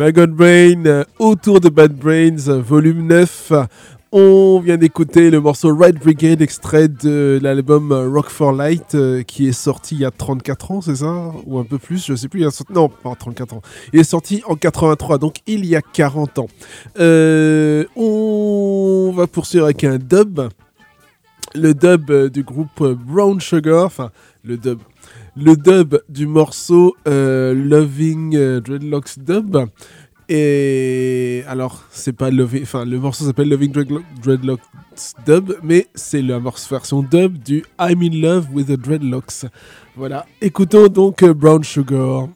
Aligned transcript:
Maggot 0.00 0.28
Brain 0.28 0.86
euh, 0.86 1.04
autour 1.18 1.60
de 1.60 1.68
Bad 1.68 1.92
Brains, 1.92 2.48
euh, 2.48 2.62
volume 2.62 3.06
9. 3.06 3.52
On 4.12 4.58
vient 4.58 4.78
d'écouter 4.78 5.30
le 5.30 5.42
morceau 5.42 5.76
Right 5.76 5.98
Brigade, 5.98 6.40
extrait 6.40 6.88
de 6.88 7.38
l'album 7.42 7.92
Rock 7.92 8.30
for 8.30 8.52
Light, 8.52 8.94
euh, 8.94 9.22
qui 9.22 9.46
est 9.46 9.52
sorti 9.52 9.96
il 9.96 10.00
y 10.00 10.06
a 10.06 10.10
34 10.10 10.70
ans, 10.70 10.80
c'est 10.80 10.96
ça? 10.96 11.32
Ou 11.44 11.58
un 11.58 11.64
peu 11.64 11.76
plus, 11.76 12.06
je 12.06 12.14
sais 12.14 12.28
plus. 12.28 12.46
Non, 12.70 12.88
pas 12.88 13.14
34 13.14 13.52
ans. 13.52 13.62
Il 13.92 14.00
est 14.00 14.04
sorti 14.04 14.42
en 14.46 14.56
83, 14.56 15.18
donc 15.18 15.36
il 15.46 15.66
y 15.66 15.76
a 15.76 15.82
40 15.82 16.38
ans. 16.38 16.48
on 16.96 19.12
va 19.14 19.26
poursuivre 19.26 19.66
avec 19.66 19.84
un 19.84 19.98
dub. 19.98 20.40
Le 21.54 21.74
dub 21.74 22.10
du 22.30 22.42
groupe 22.42 22.82
Brown 22.82 23.38
Sugar, 23.38 23.84
enfin, 23.84 24.10
le 24.44 24.56
dub 24.56 24.78
le 25.36 25.56
dub 25.56 26.00
du 26.08 26.26
morceau 26.26 26.96
euh, 27.06 27.54
Loving 27.54 28.36
euh, 28.36 28.60
Dreadlocks 28.60 29.18
Dub. 29.18 29.56
Et 30.28 31.42
alors, 31.48 31.84
c'est 31.90 32.12
pas 32.12 32.30
Loving, 32.30 32.62
enfin, 32.62 32.84
le 32.84 32.98
morceau 32.98 33.24
s'appelle 33.24 33.48
Loving 33.48 33.72
Dreadlocks 34.22 34.60
Dub, 35.26 35.54
mais 35.62 35.88
c'est 35.94 36.22
la 36.22 36.38
version 36.38 37.02
dub 37.02 37.38
du 37.38 37.64
I'm 37.80 38.02
in 38.02 38.20
Love 38.20 38.46
with 38.52 38.68
the 38.68 38.78
Dreadlocks. 38.80 39.46
Voilà. 39.96 40.26
Écoutons 40.40 40.88
donc 40.88 41.22
euh, 41.22 41.34
Brown 41.34 41.64
Sugar. 41.64 42.28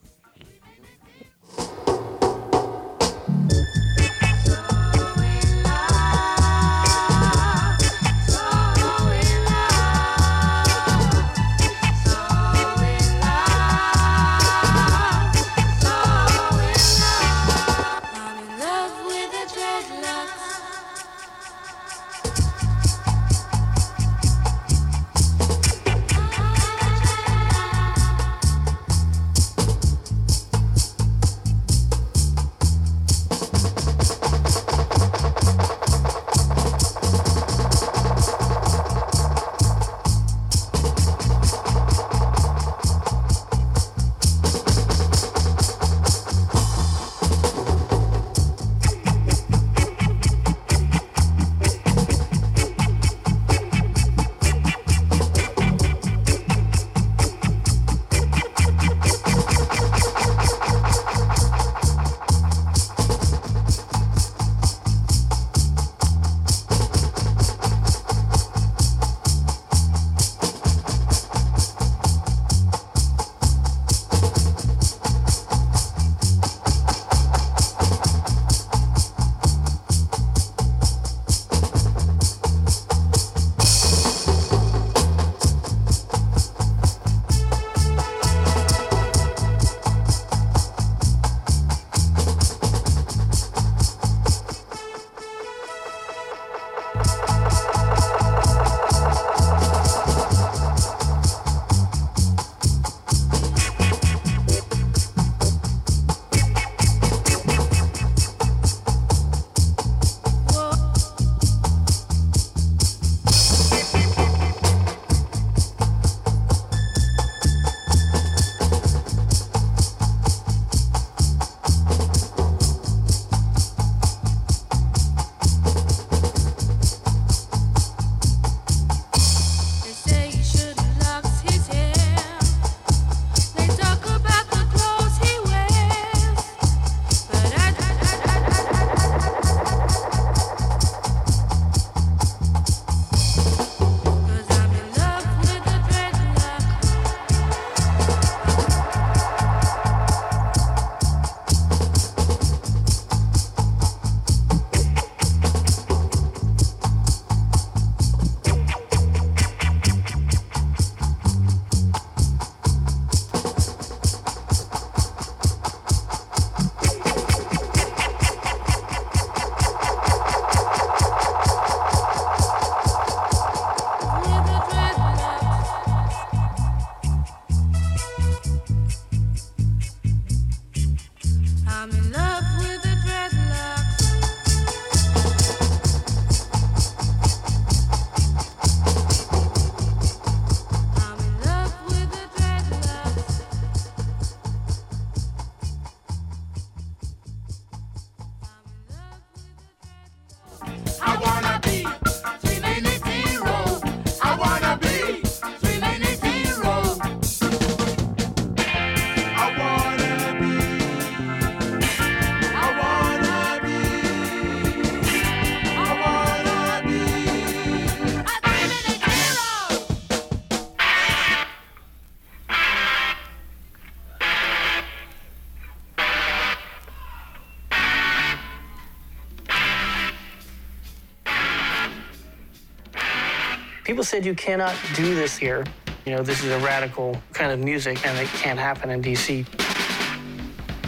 Said 234.14 234.25
you 234.25 234.34
cannot 234.37 234.76
do 234.94 235.12
this 235.16 235.37
here. 235.37 235.64
You 236.06 236.14
know, 236.14 236.22
this 236.22 236.44
is 236.44 236.52
a 236.52 236.58
radical 236.61 237.20
kind 237.32 237.50
of 237.50 237.58
music 237.58 238.06
and 238.06 238.16
it 238.16 238.28
can't 238.28 238.61
happen 238.61 238.90
in 238.90 239.02
DC. 239.02 239.44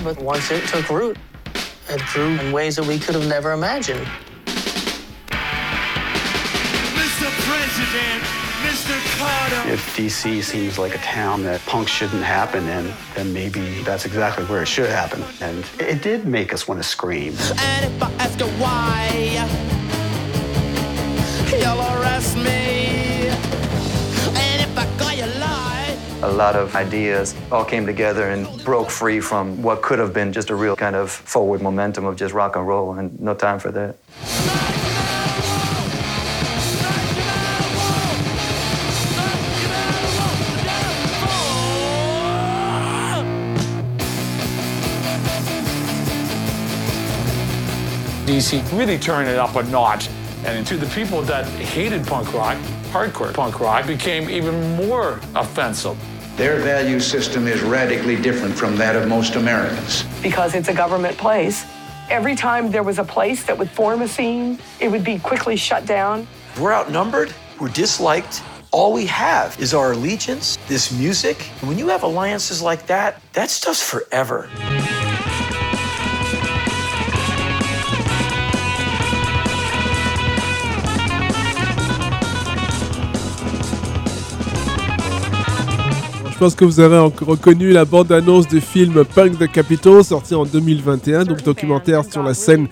But 0.05 0.17
once 0.23 0.53
it 0.53 0.65
took 0.69 0.89
root, 0.89 1.19
it 1.89 2.01
grew 2.13 2.39
in 2.39 2.53
ways 2.53 2.77
that 2.77 2.87
we 2.87 3.01
could 3.01 3.17
have 3.17 3.27
never 3.27 3.51
imagined. 3.51 4.07
Mr. 6.95 7.27
President, 7.49 8.23
If 9.73 9.97
DC 9.97 10.41
seems 10.45 10.79
like 10.79 10.95
a 10.95 10.99
town 10.99 11.43
that 11.43 11.61
punk 11.63 11.89
shouldn't 11.89 12.23
happen 12.23 12.69
in, 12.69 12.93
then 13.17 13.33
maybe 13.33 13.83
that's 13.83 14.05
exactly 14.05 14.45
where 14.45 14.63
it 14.63 14.69
should 14.69 14.89
happen. 14.89 15.25
And 15.41 15.69
it 15.81 16.01
did 16.01 16.29
make 16.29 16.55
us 16.55 16.69
want 16.69 16.81
to 16.81 16.89
scream. 16.89 17.35
And 17.59 17.93
if 17.93 18.01
I 18.01 18.13
ask 18.21 18.39
you 18.39 18.47
why, 18.63 19.09
you'll 21.61 22.01
arrest 22.01 22.37
me. 22.37 22.56
A 26.27 26.33
lot 26.33 26.57
of 26.57 26.75
ideas 26.75 27.37
all 27.53 27.65
came 27.65 27.87
together 27.87 28.31
and 28.31 28.65
broke 28.65 28.91
free 28.91 29.21
from 29.21 29.63
what 29.63 29.81
could 29.81 30.01
have 30.01 30.13
been 30.13 30.33
just 30.33 30.51
a 30.51 30.55
real 30.57 30.75
kind 30.75 30.97
of 30.97 31.09
forward 31.09 31.63
momentum 31.63 32.05
of 32.05 32.17
just 32.17 32.35
rock 32.35 32.57
and 32.57 32.67
roll, 32.67 32.95
and 32.95 33.19
no 33.21 33.33
time 33.33 33.61
for 33.61 33.71
that. 33.71 33.97
DC 48.27 48.77
really 48.77 48.99
turned 48.99 49.29
it 49.29 49.39
up 49.39 49.55
a 49.55 49.63
notch. 49.65 50.09
And 50.45 50.67
to 50.67 50.77
the 50.77 50.87
people 50.87 51.23
that 51.23 51.47
hated 51.47 52.05
punk 52.05 52.35
rock, 52.35 52.57
hardcore 52.91 53.33
punk 53.33 53.61
rock 53.61 53.87
became 53.87 54.29
even 54.29 54.77
more 54.77 55.21
offensive. 55.37 55.97
Their 56.37 56.61
value 56.61 57.01
system 57.01 57.47
is 57.47 57.63
radically 57.63 58.15
different 58.15 58.55
from 58.55 58.77
that 58.77 58.95
of 58.95 59.09
most 59.09 59.37
Americans. 59.37 60.05
Because 60.23 60.55
it's 60.55 60.69
a 60.69 60.75
government 60.75 61.17
place. 61.17 61.65
Every 62.11 62.37
time 62.37 62.71
there 62.71 62.83
was 62.83 62.99
a 62.99 63.05
place 63.05 63.45
that 63.45 63.57
would 63.57 63.71
form 63.71 64.03
a 64.03 64.09
scene, 64.09 64.59
it 64.79 64.91
would 64.91 65.03
be 65.03 65.19
quickly 65.19 65.57
shut 65.57 65.87
down. 65.87 66.29
We're 66.61 66.75
outnumbered, 66.75 67.33
we're 67.59 67.71
disliked. 67.71 68.43
All 68.71 68.93
we 68.93 69.07
have 69.07 69.59
is 69.59 69.73
our 69.73 69.93
allegiance, 69.93 70.59
this 70.69 70.93
music. 70.93 71.41
When 71.63 71.79
you 71.79 71.89
have 71.89 72.03
alliances 72.03 72.61
like 72.61 72.87
that, 72.87 73.23
that 73.33 73.49
stuff's 73.49 73.83
forever. 73.83 74.51
Je 86.37 86.41
pense 86.41 86.55
que 86.55 86.67
vous 86.67 86.81
avez 86.81 86.99
reconnu 86.99 87.73
la 87.73 87.87
bande-annonce 87.87 88.47
du 88.47 88.61
film 88.61 89.07
Punk 89.07 89.39
de 89.39 89.47
Capitol, 89.47 90.05
sorti 90.05 90.35
en 90.35 90.45
2021, 90.45 91.25
donc 91.25 91.43
documentaire 91.43 92.05
sur 92.05 92.23
la 92.23 92.35
scène 92.35 92.69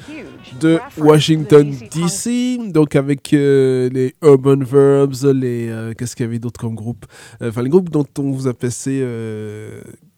de 0.61 0.78
Washington 0.99 1.75
DC, 1.90 2.71
donc 2.71 2.94
avec 2.94 3.33
euh, 3.33 3.88
les 3.88 4.14
Urban 4.23 4.59
Verbs, 4.59 5.33
les 5.33 5.71
euh, 5.71 5.94
qu'est-ce 5.97 6.14
qu'il 6.14 6.26
y 6.26 6.28
avait 6.28 6.38
d'autre 6.38 6.61
comme 6.61 6.75
groupe, 6.75 7.06
euh, 7.40 7.49
enfin 7.49 7.62
les 7.62 7.71
groupes 7.71 7.88
dont 7.88 8.04
on 8.18 8.33
vous 8.33 8.49
a 8.49 8.52
passé, 8.52 9.02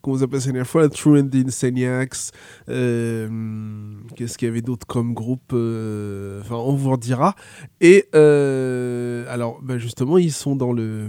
qu'on 0.01 0.11
vous 0.11 0.23
a 0.23 0.27
passé 0.27 0.47
la 0.47 0.51
dernière 0.51 0.67
fois, 0.67 0.89
True 0.89 1.17
and 1.17 1.29
the 1.29 1.47
Insaniacs, 1.47 2.33
qu'est-ce 2.67 4.37
qu'il 4.37 4.49
y 4.49 4.51
avait 4.51 4.61
d'autre 4.61 4.85
comme 4.85 5.13
groupe, 5.13 5.53
enfin 5.53 6.55
on 6.55 6.75
vous 6.75 6.89
en 6.89 6.97
dira. 6.97 7.33
Et 7.79 8.09
alors, 8.13 9.61
bah, 9.63 9.77
justement, 9.77 10.17
ils 10.17 10.33
sont 10.33 10.57
dans 10.57 10.73
le 10.73 11.07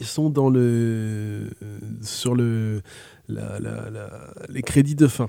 ils 0.00 0.06
sont 0.06 0.30
dans 0.30 0.50
le 0.50 1.50
sur 2.02 2.34
le 2.34 2.82
les 4.48 4.62
crédits 4.62 4.96
de 4.96 5.06
fin. 5.06 5.26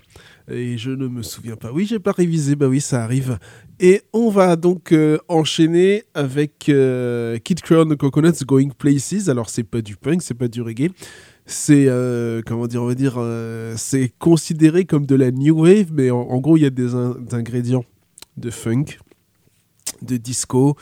Et 0.50 0.78
je 0.78 0.92
ne 0.92 1.08
me 1.08 1.22
souviens 1.22 1.56
pas. 1.56 1.72
Oui, 1.72 1.86
j'ai 1.86 2.00
pas 2.00 2.12
révisé. 2.12 2.56
Bah 2.56 2.68
oui, 2.68 2.82
ça 2.82 3.04
arrive. 3.04 3.38
Et 3.80 4.02
on 4.14 4.30
va 4.30 4.56
donc 4.56 4.92
euh, 4.92 5.18
enchaîner 5.28 6.04
avec 6.14 6.70
euh, 6.70 7.38
Kid 7.38 7.62
Creole 7.62 7.96
Coconuts 7.98 8.44
Going 8.46 8.70
Places. 8.78 9.30
Alors 9.30 9.50
c'est 9.50 9.64
pas 9.64 9.82
du 9.82 9.96
punk, 9.96 10.22
c'est 10.22 10.34
pas 10.34 10.48
du 10.48 10.62
reggae. 10.62 10.92
C'est 11.46 11.86
euh, 11.88 12.42
comment 12.46 12.68
dire, 12.68 12.82
on 12.82 12.88
va 12.88 12.96
dire, 12.96 13.20
c'est 13.78 14.12
considéré 14.20 14.86
comme 14.86 15.06
de 15.06 15.16
la 15.16 15.32
new 15.32 15.62
wave, 15.62 15.92
mais 15.92 16.10
en, 16.10 16.40
gros 16.40 16.58
il 16.58 16.64
y 16.64 16.66
a 16.66 16.70
des 16.70 16.96
ingrédients 16.96 17.84
de 18.38 18.50
funk, 18.50 18.86
de 20.02 20.18
disco, 20.18 20.78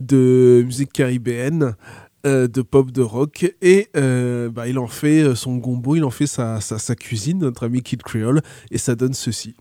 de 0.00 0.62
musique 0.64 0.92
caribéenne. 0.92 1.76
Euh, 2.26 2.48
de 2.48 2.62
pop, 2.62 2.90
de 2.90 3.02
rock. 3.02 3.54
Et 3.60 3.88
euh, 3.96 4.48
bah, 4.48 4.66
il 4.66 4.78
en 4.78 4.86
fait 4.86 5.22
euh, 5.22 5.34
son 5.34 5.56
gombo, 5.56 5.94
il 5.94 6.04
en 6.04 6.10
fait 6.10 6.26
sa, 6.26 6.58
sa, 6.62 6.78
sa 6.78 6.94
cuisine, 6.94 7.40
notre 7.40 7.66
ami 7.66 7.82
Kid 7.82 8.02
Creole, 8.02 8.40
et 8.70 8.78
ça 8.78 8.94
donne 8.94 9.12
ceci. 9.12 9.54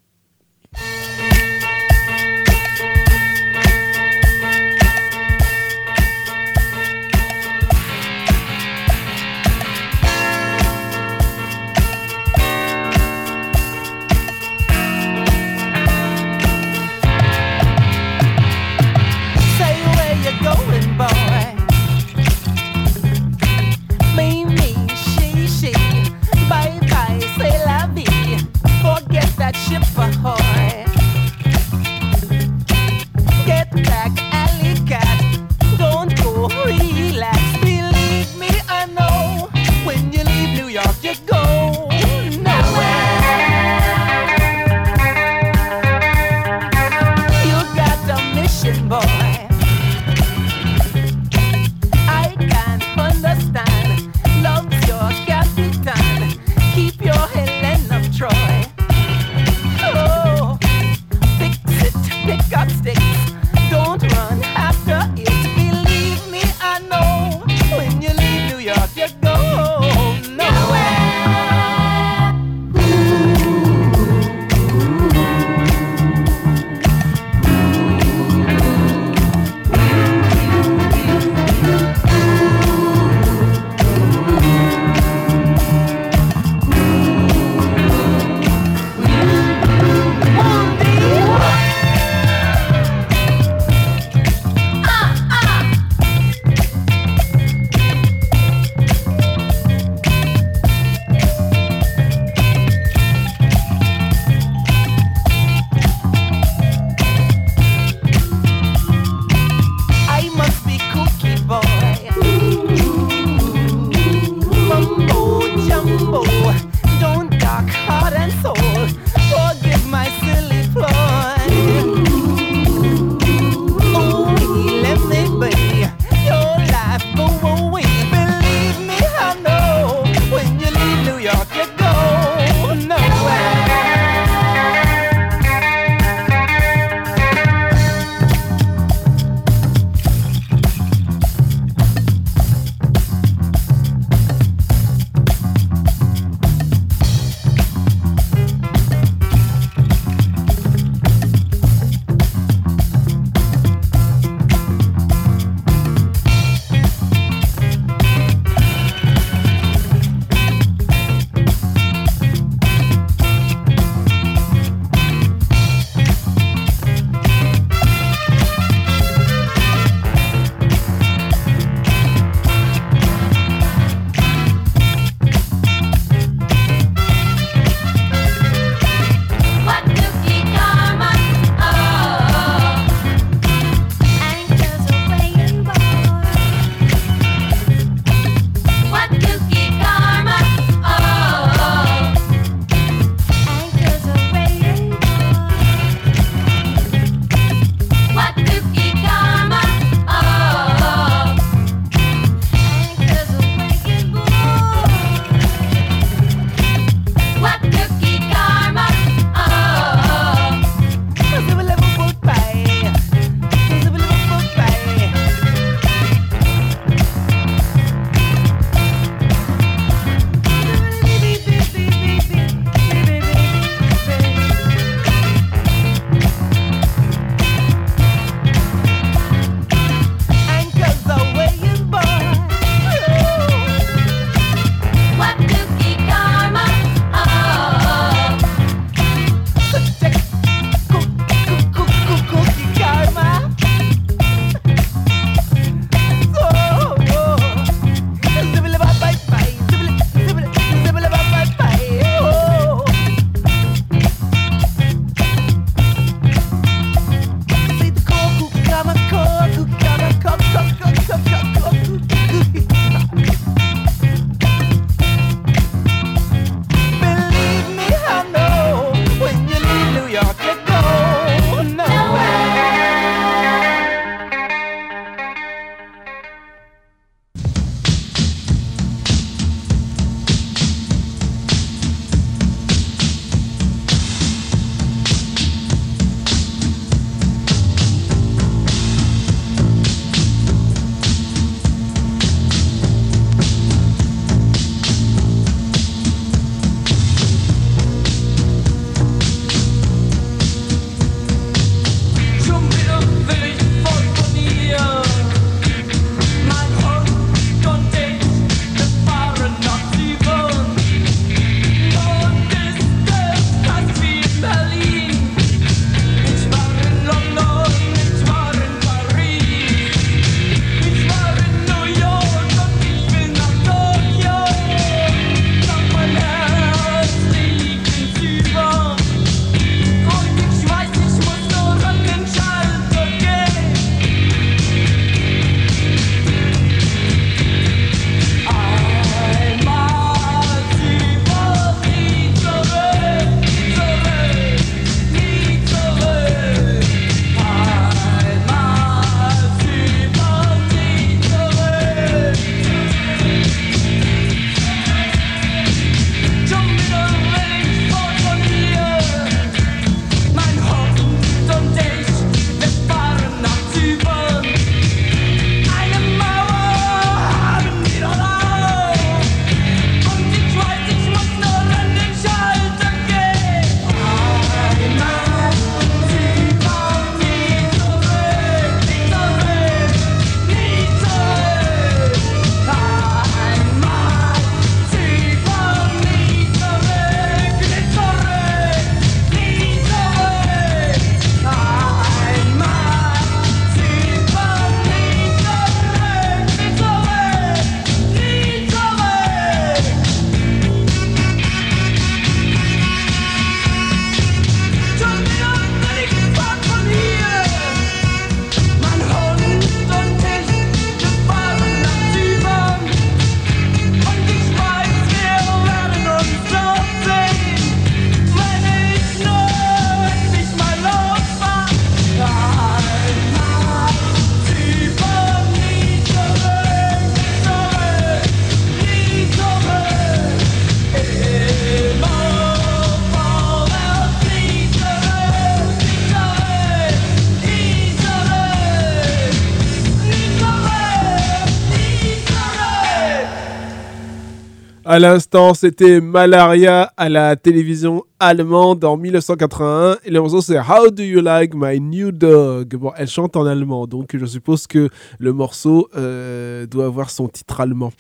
À 444.93 444.99
l'instant, 444.99 445.56
c'était 445.56 445.99
Malaria 446.01 446.93
à 446.97 447.10
la 447.10 447.36
télévision 447.36 448.03
allemande 448.19 448.86
en 448.86 448.95
1981. 448.95 449.97
Et 450.06 450.12
le 450.12 450.21
morceau, 450.21 450.39
c'est 450.39 450.60
How 450.60 450.91
Do 450.91 451.01
You 451.01 451.19
Like 451.19 451.56
My 451.56 451.79
New 451.79 452.12
Dog? 452.12 452.75
Bon, 452.75 452.91
elle 452.95 453.08
chante 453.08 453.36
en 453.36 453.47
allemand, 453.47 453.88
donc 453.88 454.15
je 454.15 454.23
suppose 454.27 454.67
que 454.67 454.89
le 455.17 455.34
morceau 455.34 455.89
euh, 455.97 456.67
doit 456.67 456.86
avoir 456.86 457.10
son 457.10 457.27
titre 457.27 457.60
allemand. 457.60 457.91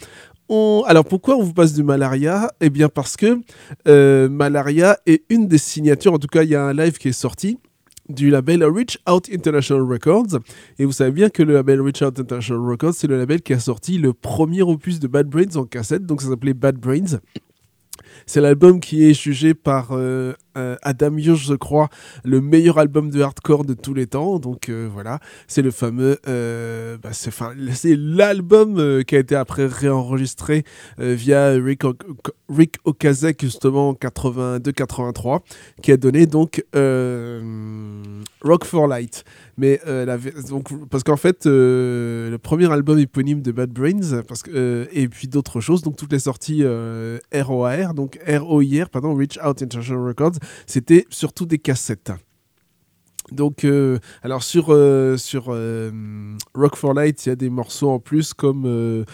Alors 0.85 1.05
pourquoi 1.05 1.35
on 1.35 1.41
vous 1.41 1.53
passe 1.53 1.73
du 1.73 1.81
Malaria? 1.81 2.51
Eh 2.61 2.69
bien 2.69 2.89
parce 2.89 3.17
que 3.17 3.39
euh, 3.87 4.29
Malaria 4.29 4.99
est 5.07 5.23
une 5.29 5.47
des 5.47 5.57
signatures, 5.57 6.13
en 6.13 6.19
tout 6.19 6.27
cas 6.27 6.43
il 6.43 6.49
y 6.49 6.55
a 6.55 6.63
un 6.63 6.73
live 6.73 6.99
qui 6.99 7.07
est 7.07 7.11
sorti 7.11 7.57
du 8.09 8.29
label 8.29 8.63
Reach 8.63 8.97
Out 9.09 9.29
International 9.31 9.83
Records. 9.83 10.39
Et 10.79 10.85
vous 10.85 10.91
savez 10.91 11.11
bien 11.11 11.29
que 11.29 11.43
le 11.43 11.53
label 11.53 11.81
Reach 11.81 12.01
Out 12.01 12.19
International 12.19 12.63
Records, 12.63 12.93
c'est 12.95 13.07
le 13.07 13.17
label 13.17 13.41
qui 13.41 13.53
a 13.53 13.59
sorti 13.59 13.97
le 13.97 14.13
premier 14.13 14.61
opus 14.61 14.99
de 14.99 15.07
Bad 15.07 15.27
Brains 15.27 15.55
en 15.55 15.65
cassette, 15.65 16.05
donc 16.05 16.21
ça 16.21 16.29
s'appelait 16.29 16.53
Bad 16.53 16.77
Brains. 16.77 17.19
C'est 18.25 18.41
l'album 18.41 18.79
qui 18.79 19.09
est 19.09 19.13
jugé 19.13 19.53
par 19.53 19.89
euh, 19.91 20.33
euh, 20.57 20.75
Adam 20.81 21.17
Hughes, 21.17 21.35
je 21.35 21.55
crois, 21.55 21.89
le 22.23 22.41
meilleur 22.41 22.77
album 22.77 23.09
de 23.09 23.21
hardcore 23.21 23.65
de 23.65 23.73
tous 23.73 23.93
les 23.93 24.07
temps. 24.07 24.39
Donc 24.39 24.69
euh, 24.69 24.89
voilà, 24.91 25.19
c'est 25.47 25.61
le 25.61 25.71
fameux. 25.71 26.19
bah, 26.25 27.09
c'est 27.13 27.95
l'album 27.95 29.03
qui 29.03 29.15
a 29.15 29.19
été 29.19 29.35
après 29.35 29.65
réenregistré 29.65 30.63
via 30.97 31.51
Rick, 31.51 31.85
o 31.85 31.93
Okazek, 32.85 33.41
justement 33.41 33.89
en 33.89 33.93
82-83, 33.93 35.39
qui 35.81 35.91
a 35.91 35.97
donné 35.97 36.25
donc 36.25 36.63
Rock 38.41 38.65
for 38.65 38.87
Light. 38.87 39.23
Mais 39.57 39.79
la, 39.85 40.17
parce 40.89 41.03
qu'en 41.03 41.17
fait, 41.17 41.45
le 41.45 42.37
premier 42.41 42.71
album 42.71 42.99
éponyme 42.99 43.41
de 43.41 43.51
Bad 43.51 43.71
Brains, 43.71 44.21
parce 44.27 44.43
que, 44.43 44.87
et 44.91 45.07
puis 45.07 45.27
d'autres 45.27 45.61
choses, 45.61 45.81
donc 45.81 45.95
toutes 45.95 46.11
les 46.11 46.19
sorties 46.19 46.63
ROAR, 47.33 47.93
donc 47.93 48.02
ROIR, 48.27 48.89
pardon, 48.89 49.15
Reach 49.15 49.37
Out 49.43 49.61
International 49.61 50.07
Records, 50.07 50.37
c'était 50.65 51.05
surtout 51.09 51.45
des 51.45 51.59
cassettes. 51.59 52.11
Donc, 53.31 53.63
euh, 53.63 53.99
alors 54.21 54.43
sur, 54.43 54.67
euh, 54.69 55.15
euh, 55.47 56.35
Rock 56.53 56.75
for 56.75 56.93
Light, 56.93 57.25
il 57.25 57.29
y 57.29 57.31
a 57.31 57.35
des 57.35 57.49
morceaux 57.49 57.89
en 57.89 57.99
plus 57.99 58.33
comme 58.33 59.05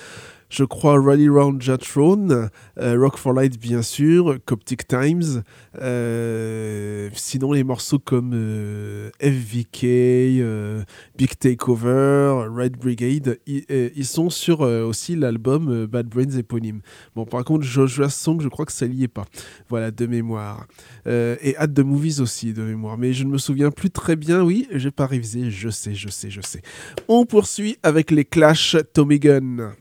je 0.50 0.64
crois 0.64 1.00
Rally 1.00 1.30
Round 1.30 1.62
Jatron, 1.62 2.50
euh, 2.80 3.00
Rock 3.00 3.18
for 3.18 3.34
Light 3.34 3.60
bien 3.60 3.82
sûr, 3.82 4.38
Coptic 4.46 4.88
Times, 4.88 5.44
euh, 5.80 7.10
sinon 7.14 7.54
les 7.54 7.64
morceaux 7.64 8.00
comme 8.00 8.32
euh, 8.34 9.12
FVK, 9.22 10.86
Big 11.18 11.38
Takeover, 11.38 12.48
Red 12.52 12.78
Brigade, 12.78 13.40
ils 13.46 14.06
sont 14.06 14.30
sur 14.30 14.62
aussi 14.62 15.16
l'album 15.16 15.86
Bad 15.86 16.08
Brains 16.08 16.38
éponyme. 16.38 16.82
Bon 17.16 17.26
par 17.26 17.44
contre 17.44 17.64
Joshua 17.64 18.10
Song 18.10 18.42
je 18.42 18.48
crois 18.48 18.66
que 18.66 18.72
ça 18.72 18.88
n'y 18.88 19.04
est 19.04 19.08
pas, 19.08 19.26
voilà 19.70 19.92
de 19.92 20.06
mémoire. 20.08 20.66
et 21.06 21.56
Hâte 21.58 21.74
de 21.74 21.84
Movies 21.84 22.20
aussi 22.22 22.54
de 22.54 22.64
mémoire, 22.64 22.98
mais 22.98 23.14
je 23.14 23.24
ne 23.24 23.30
me 23.30 23.38
souviens 23.38 23.70
plus 23.70 23.92
très 23.92 24.16
bien, 24.16 24.44
oui 24.44 24.68
j'ai 24.72 24.92
pas 24.92 25.06
révisé, 25.06 25.52
je 25.52 25.70
sais, 25.70 25.94
je 25.94 26.10
sais, 26.10 26.30
je 26.32 26.42
sais. 26.42 26.62
On 27.08 27.26
poursuit 27.26 27.78
avec 27.84 28.10
les 28.10 28.26
Clash 28.26 28.76
Tommy 28.94 29.20
Gun. 29.20 29.74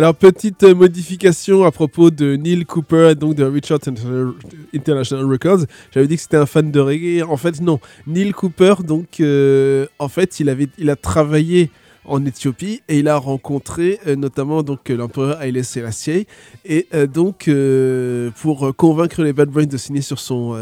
Alors, 0.00 0.14
petite 0.14 0.62
euh, 0.62 0.74
modification 0.74 1.62
à 1.62 1.70
propos 1.70 2.10
de 2.10 2.34
Neil 2.34 2.64
Cooper, 2.64 3.14
donc 3.14 3.34
de 3.34 3.44
Richard 3.44 3.80
International- 4.74 5.26
Records. 5.26 5.66
J'avais 5.92 6.06
dit 6.08 6.16
que 6.16 6.22
c'était 6.22 6.38
un 6.38 6.46
fan 6.46 6.70
de 6.70 6.80
reggae. 6.80 7.22
En 7.22 7.36
fait, 7.36 7.60
non. 7.60 7.80
Neil 8.06 8.32
Cooper, 8.32 8.76
donc, 8.82 9.20
euh, 9.20 9.84
en 9.98 10.08
fait, 10.08 10.40
il, 10.40 10.48
avait, 10.48 10.68
il 10.78 10.88
a 10.88 10.96
travaillé 10.96 11.68
en 12.06 12.24
Éthiopie 12.24 12.80
et 12.88 13.00
il 13.00 13.08
a 13.08 13.18
rencontré 13.18 13.98
euh, 14.06 14.16
notamment 14.16 14.62
donc 14.62 14.88
l'empereur 14.88 15.42
Haile 15.42 15.62
Selassie 15.62 16.26
et 16.64 16.86
donc 17.12 17.50
pour 18.40 18.74
convaincre 18.74 19.22
les 19.22 19.34
Bad 19.34 19.50
Brains 19.50 19.66
de 19.66 19.76
signer 19.76 20.00
sur 20.00 20.18
son, 20.18 20.56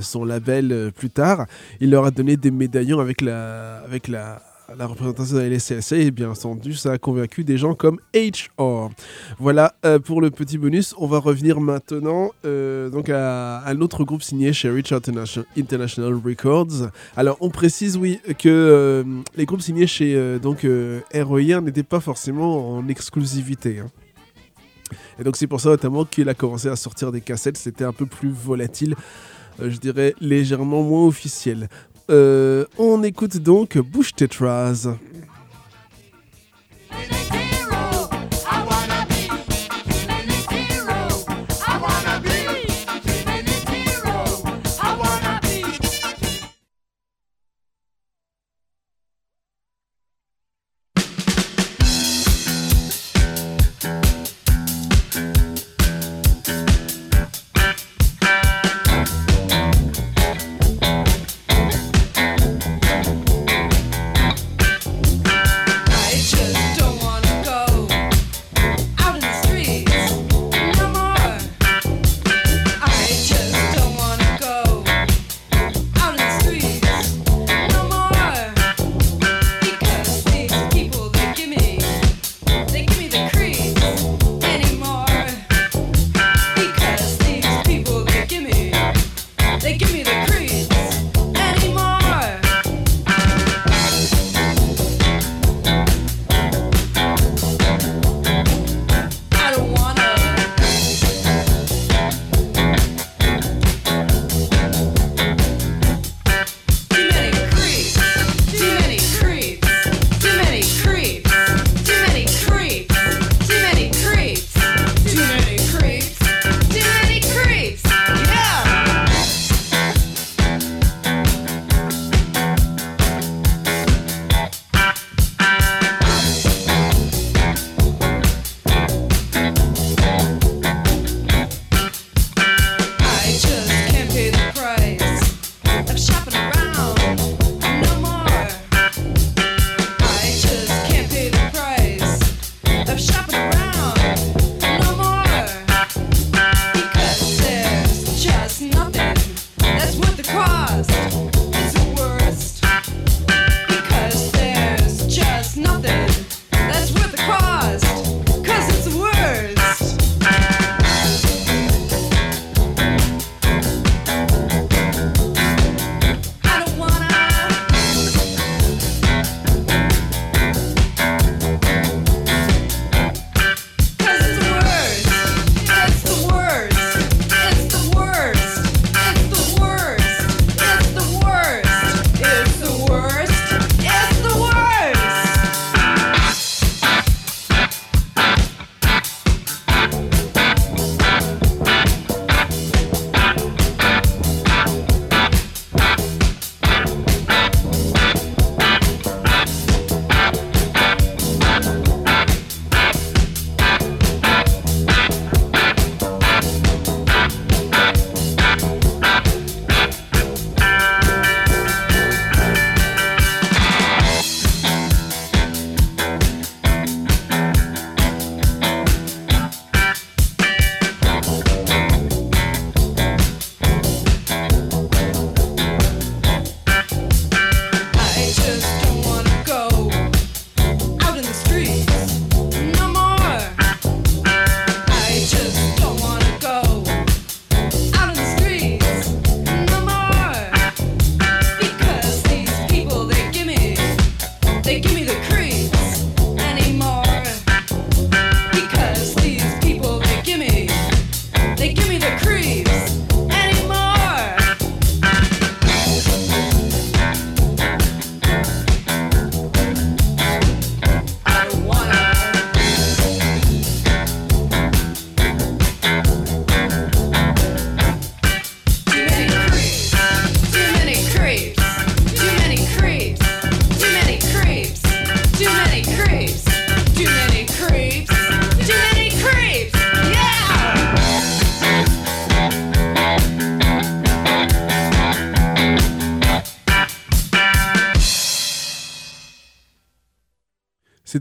son 0.00 0.24
label 0.24 0.92
plus 0.94 1.10
tard, 1.10 1.46
il 1.80 1.90
leur 1.90 2.04
a 2.04 2.12
donné 2.12 2.36
des 2.36 2.52
médaillons 2.52 3.00
avec 3.00 3.22
la, 3.22 3.78
avec 3.78 4.06
la, 4.06 4.40
la 4.76 4.86
représentation 4.86 5.36
de 5.36 5.40
la 5.42 5.48
LSCSA 5.48 5.96
et 5.96 6.10
bien 6.10 6.30
entendu 6.30 6.74
ça 6.74 6.92
a 6.92 6.98
convaincu 6.98 7.44
des 7.44 7.58
gens 7.58 7.74
comme 7.74 7.98
HR. 8.14 8.90
Voilà 9.38 9.74
euh, 9.84 9.98
pour 9.98 10.20
le 10.20 10.30
petit 10.30 10.58
bonus. 10.58 10.94
On 10.98 11.06
va 11.06 11.18
revenir 11.18 11.60
maintenant 11.60 12.30
euh, 12.44 12.90
à, 13.08 13.58
à 13.58 13.70
un 13.70 13.80
autre 13.80 14.04
groupe 14.04 14.22
signé 14.22 14.52
chez 14.52 14.70
Richard 14.70 15.00
International, 15.56 16.14
Records. 16.24 16.88
Alors 17.16 17.36
on 17.40 17.50
précise 17.50 17.96
oui 17.96 18.20
que 18.38 18.48
euh, 18.48 19.04
les 19.36 19.44
groupes 19.44 19.60
signés 19.60 19.86
chez 19.86 20.38
donc 20.40 20.64
euh, 20.64 21.00
REIR 21.12 21.60
n'étaient 21.62 21.82
pas 21.82 22.00
forcément 22.00 22.76
en 22.76 22.88
exclusivité. 22.88 23.80
hein. 23.80 23.90
Et 25.18 25.24
donc 25.24 25.36
c'est 25.36 25.46
pour 25.46 25.60
ça 25.60 25.68
notamment 25.68 26.04
qu'il 26.04 26.28
a 26.28 26.34
commencé 26.34 26.68
à 26.68 26.76
sortir 26.76 27.12
des 27.12 27.20
cassettes. 27.20 27.56
C'était 27.56 27.84
un 27.84 27.92
peu 27.92 28.06
plus 28.06 28.30
volatile, 28.30 28.96
je 29.60 29.76
dirais 29.76 30.14
légèrement 30.20 30.82
moins 30.82 31.06
officiel. 31.06 31.68
Euh, 32.10 32.66
on 32.78 33.02
écoute 33.02 33.38
donc 33.38 33.78
Bush 33.78 34.14
Tetras. 34.14 34.88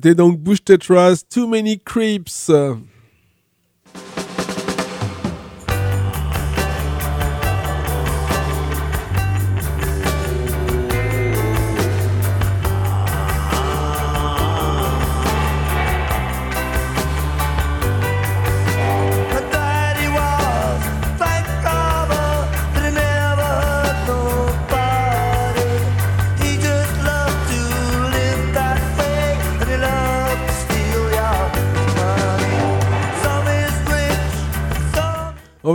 C'était 0.03 0.15
donc 0.15 0.37
Bush 0.37 0.61
Tetras, 0.65 1.23
Too 1.33 1.47
Many 1.47 1.79
Creeps. 1.79 2.51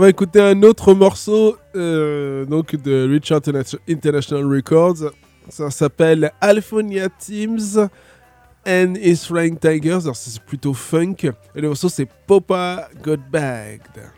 Va 0.09 0.11
écouter 0.11 0.41
un 0.41 0.63
autre 0.63 0.95
morceau 0.95 1.55
euh, 1.75 2.43
donc 2.45 2.75
de 2.75 3.07
Richard 3.07 3.41
International 3.87 4.43
Records. 4.43 5.11
Ça 5.49 5.69
s'appelle 5.69 6.31
Alphonia 6.41 7.09
Teams 7.09 7.87
and 8.67 8.95
His 8.99 9.17
Flying 9.17 9.55
Tigers. 9.55 9.99
Alors 10.01 10.15
c'est 10.15 10.41
plutôt 10.41 10.73
funk. 10.73 11.31
Et 11.53 11.61
le 11.61 11.67
morceau 11.67 11.89
c'est 11.89 12.07
Popa 12.25 12.89
Got 13.03 13.17
Bagged. 13.31 14.11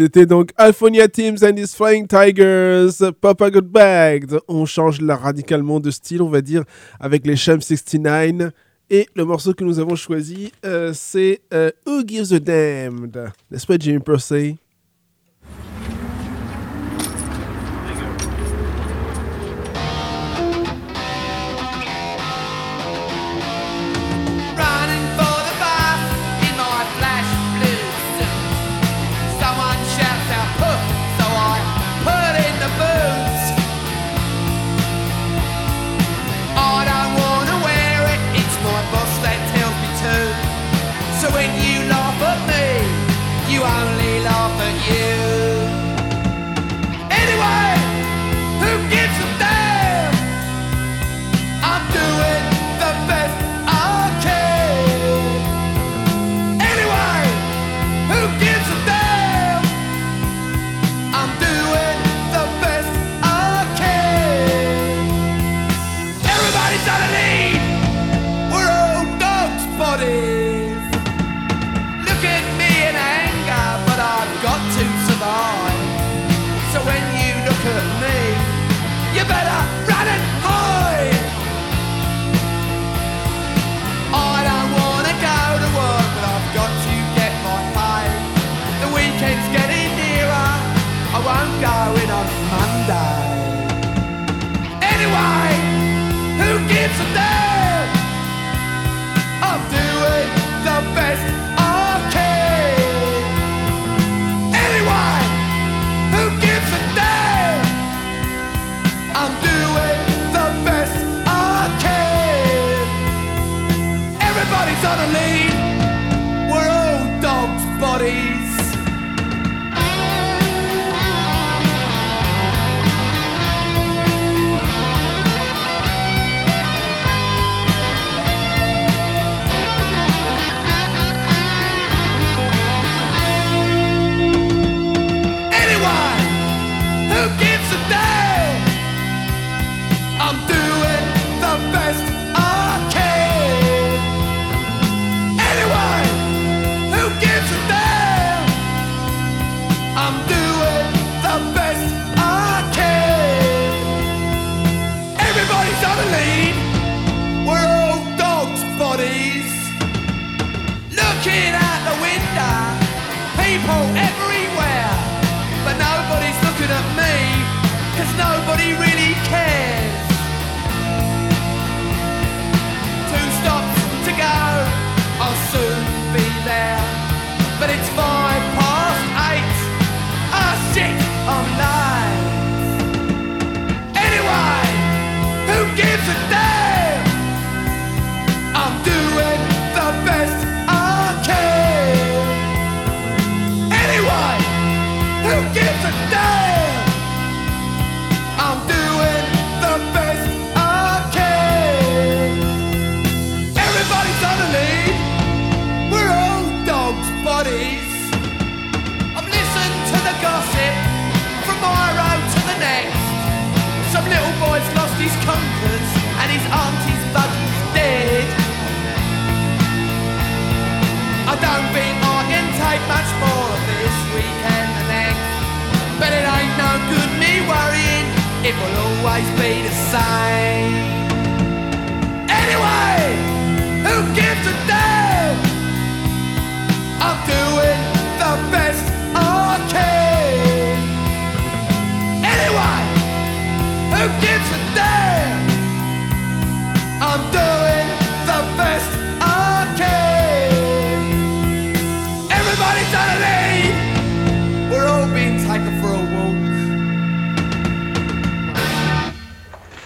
C'était 0.00 0.26
donc 0.26 0.52
Alphonia 0.56 1.08
Teams 1.08 1.38
and 1.42 1.56
his 1.56 1.74
Flying 1.74 2.06
Tigers, 2.06 3.12
Papa 3.20 3.50
Got 3.50 3.62
Bagged. 3.62 4.38
On 4.46 4.64
change 4.64 5.00
là 5.00 5.16
radicalement 5.16 5.80
de 5.80 5.90
style, 5.90 6.22
on 6.22 6.28
va 6.28 6.40
dire, 6.40 6.62
avec 7.00 7.26
les 7.26 7.34
Sham 7.34 7.60
69. 7.60 8.52
Et 8.90 9.08
le 9.16 9.24
morceau 9.24 9.54
que 9.54 9.64
nous 9.64 9.80
avons 9.80 9.96
choisi, 9.96 10.52
euh, 10.64 10.92
c'est 10.94 11.40
euh, 11.52 11.72
Who 11.84 12.06
Gives 12.06 12.32
a 12.32 12.38
Damned, 12.38 13.32
n'est-ce 13.50 13.66
pas 13.66 13.74
Jimmy 13.76 13.98
Percy? 13.98 14.56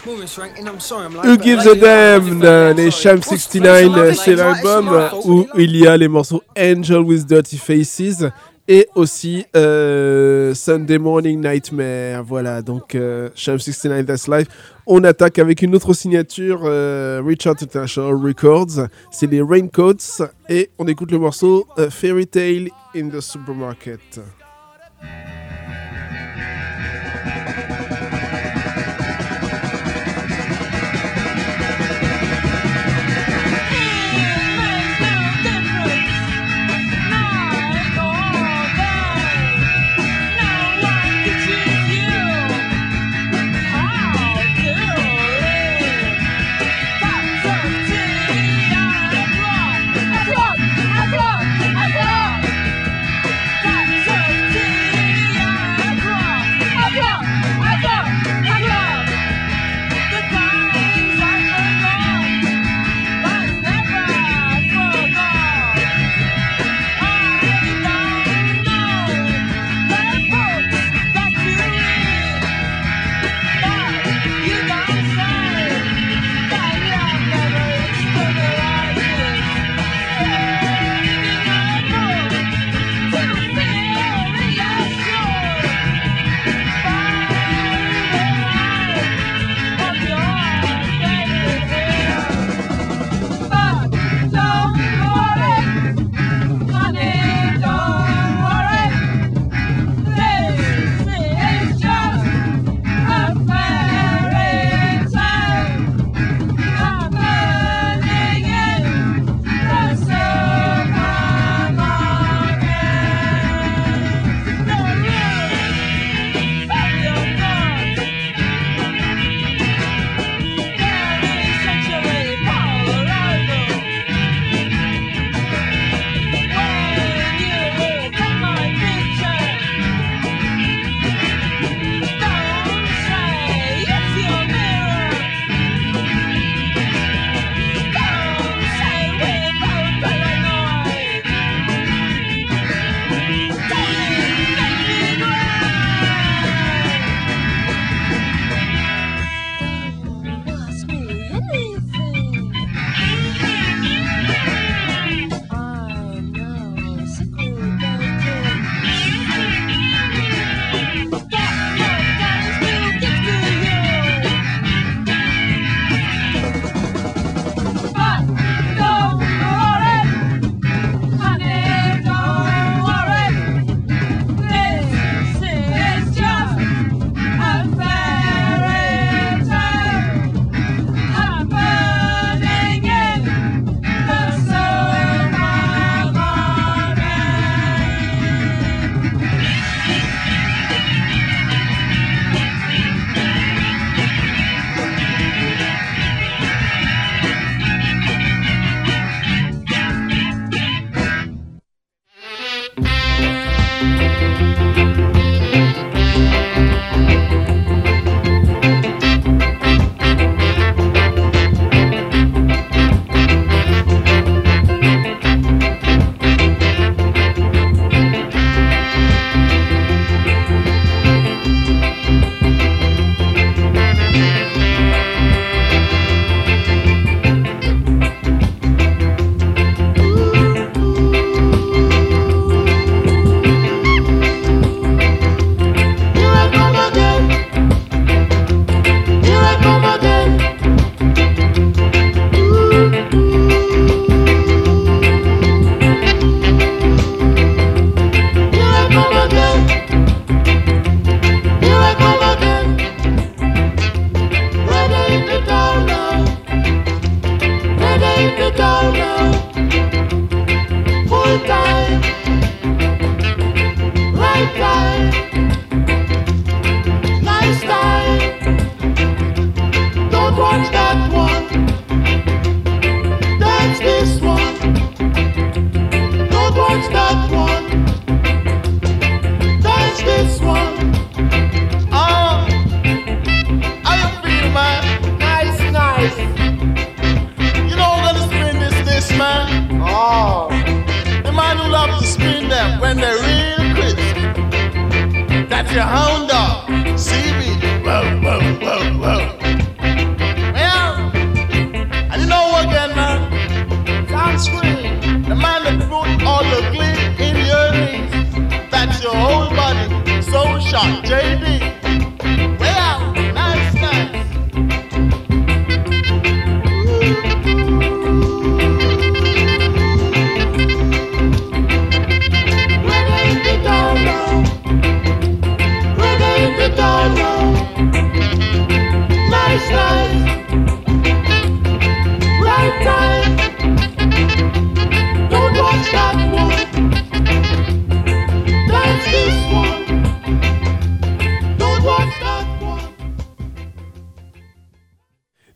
Who 0.05 1.37
Gives 1.39 1.67
a 1.67 1.75
Damn 1.77 2.43
euh, 2.43 2.73
Les 2.75 2.91
Sham 2.91 3.23
69, 3.23 3.97
euh, 3.97 4.13
c'est 4.13 4.35
l'album 4.35 4.91
où 5.25 5.47
il 5.57 5.77
y 5.77 5.87
a 5.87 5.97
les 5.97 6.09
morceaux 6.09 6.43
Angel 6.59 6.99
with 6.99 7.25
Dirty 7.25 7.57
Faces 7.57 8.25
et 8.67 8.89
aussi 8.97 9.45
euh, 9.55 10.55
Sunday 10.55 10.99
Morning 10.99 11.41
Nightmare. 11.41 12.25
Voilà, 12.25 12.63
donc 12.63 12.97
euh, 12.97 13.29
Sham 13.37 13.61
69 13.61 14.05
That's 14.05 14.27
Life. 14.27 14.49
On 14.89 15.05
attaque 15.05 15.39
avec 15.39 15.63
une 15.63 15.77
autre 15.77 15.95
signature, 15.95 16.63
Richard 17.25 17.55
International 17.63 18.15
Records. 18.15 18.89
C'est 19.13 19.31
les 19.31 19.41
Raincoats 19.41 20.27
et 20.49 20.71
on 20.79 20.89
écoute 20.89 21.13
le 21.13 21.19
morceau 21.19 21.69
Fairy 21.91 22.27
Tale 22.27 22.71
in 22.97 23.09
the 23.09 23.21
Supermarket. 23.21 24.21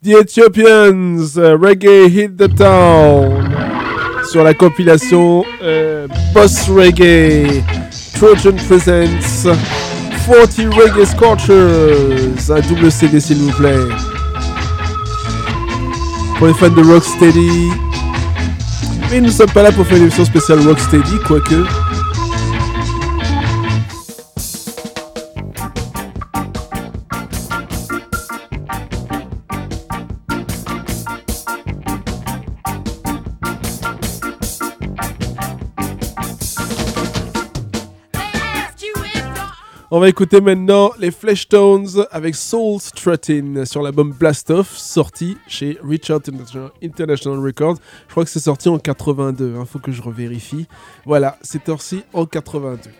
The 0.06 0.20
Ethiopians, 0.20 1.36
euh, 1.36 1.58
Reggae 1.60 2.06
Hit 2.08 2.36
the 2.36 2.54
Town, 2.54 3.42
sur 4.30 4.44
la 4.44 4.54
compilation 4.54 5.44
euh, 5.64 6.06
Boss 6.32 6.68
Reggae, 6.68 7.60
Trojan 8.14 8.52
Presents, 8.68 9.50
40 10.24 10.74
Reggae 10.76 11.04
Scorchers, 11.06 12.50
un 12.50 12.60
double 12.68 12.92
CD 12.92 13.18
s'il 13.18 13.38
vous 13.38 13.52
plaît. 13.54 13.74
Pour 16.38 16.46
les 16.46 16.54
fans 16.54 16.68
de 16.68 16.82
Rocksteady, 16.82 17.72
mais 19.10 19.20
nous 19.20 19.26
ne 19.26 19.32
sommes 19.32 19.50
pas 19.50 19.64
là 19.64 19.72
pour 19.72 19.84
faire 19.88 19.96
une 19.96 20.04
émission 20.04 20.24
spéciale 20.24 20.60
Rocksteady, 20.60 21.18
quoique. 21.26 21.64
On 39.96 40.00
va 40.00 40.10
écouter 40.10 40.42
maintenant 40.42 40.90
les 40.98 41.10
Fleshtones 41.10 42.04
avec 42.10 42.34
Soul 42.34 42.78
Strutting 42.78 43.64
sur 43.64 43.80
l'album 43.80 44.12
Blast 44.12 44.50
Off, 44.50 44.76
sorti 44.76 45.38
chez 45.48 45.78
Richard 45.82 46.20
International- 46.82 47.38
Records. 47.38 47.76
Je 48.06 48.10
crois 48.10 48.24
que 48.24 48.28
c'est 48.30 48.38
sorti 48.38 48.68
en 48.68 48.78
82, 48.78 49.54
il 49.58 49.64
faut 49.64 49.78
que 49.78 49.92
je 49.92 50.02
revérifie. 50.02 50.66
Voilà, 51.06 51.38
c'est 51.40 51.64
sorti 51.64 52.04
en 52.12 52.26
82. 52.26 52.90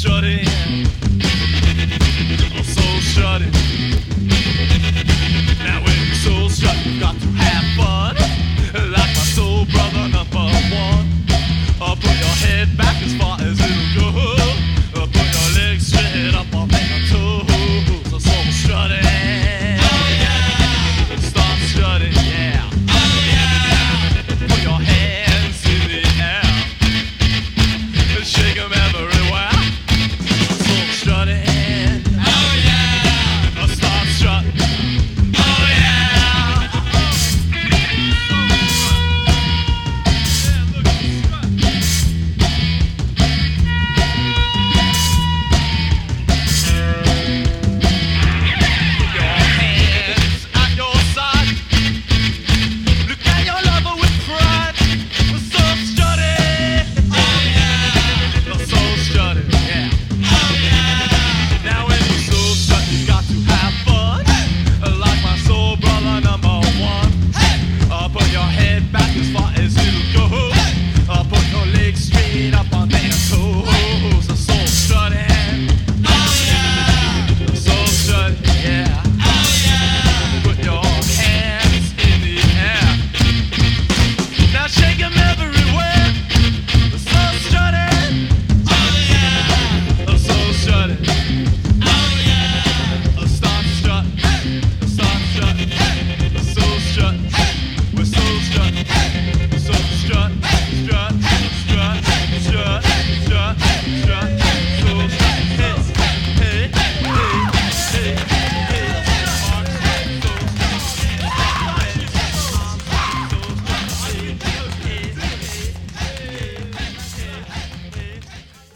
The 0.00 0.04
soul 2.62 3.00
strutting, 3.00 3.50
the 3.50 3.77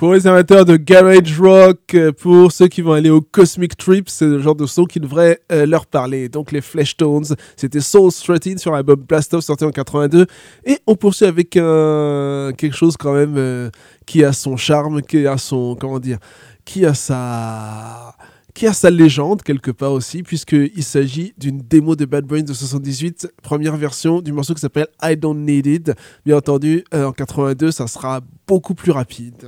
Pour 0.03 0.15
les 0.15 0.27
amateurs 0.27 0.65
de 0.65 0.77
garage 0.77 1.39
rock, 1.39 1.95
euh, 1.95 2.11
pour 2.11 2.51
ceux 2.51 2.67
qui 2.67 2.83
vont 2.83 2.91
aller 2.91 3.09
au 3.09 3.21
Cosmic 3.21 3.77
Trip, 3.77 4.09
c'est 4.09 4.27
le 4.27 4.41
genre 4.41 4.57
de 4.57 4.67
son 4.67 4.85
qui 4.85 4.99
devrait 4.99 5.39
euh, 5.53 5.65
leur 5.65 5.87
parler. 5.87 6.29
Donc 6.29 6.51
les 6.51 6.61
Fleshtones, 6.61 7.37
c'était 7.55 7.79
Soul 7.79 8.11
Strutting 8.11 8.59
sur 8.59 8.73
l'album 8.73 8.97
Blast 8.97 9.33
Off 9.33 9.45
sorti 9.45 9.63
en 9.63 9.71
82. 9.71 10.27
Et 10.65 10.81
on 10.89 10.97
poursuit 10.97 11.27
avec 11.27 11.51
quelque 11.51 12.73
chose 12.73 12.97
quand 12.97 13.13
même 13.13 13.37
euh, 13.37 13.71
qui 14.05 14.25
a 14.25 14.33
son 14.33 14.57
charme, 14.57 15.03
qui 15.03 15.25
a 15.25 15.39
son, 15.39 15.77
comment 15.81 16.01
dire, 16.01 16.19
qui 16.65 16.85
a 16.85 16.95
sa 16.95 18.17
qui 18.55 18.67
a 18.67 18.73
sa 18.73 18.91
légende 18.91 19.43
quelque 19.43 19.71
part 19.71 19.93
aussi, 19.93 20.25
puisqu'il 20.25 20.83
s'agit 20.83 21.33
d'une 21.39 21.59
démo 21.59 21.95
de 21.95 22.07
Bad 22.07 22.27
Brains 22.27 22.43
de 22.43 22.53
78, 22.53 23.35
première 23.41 23.77
version 23.77 24.21
du 24.21 24.33
morceau 24.33 24.53
qui 24.55 24.61
s'appelle 24.61 24.89
I 25.01 25.17
Don't 25.17 25.39
Need 25.39 25.67
It. 25.67 25.93
Bien 26.27 26.39
entendu, 26.39 26.83
en 26.93 27.13
82, 27.13 27.71
ça 27.71 27.87
sera 27.87 28.21
beaucoup 28.49 28.75
plus 28.75 28.91
rapide. 28.91 29.47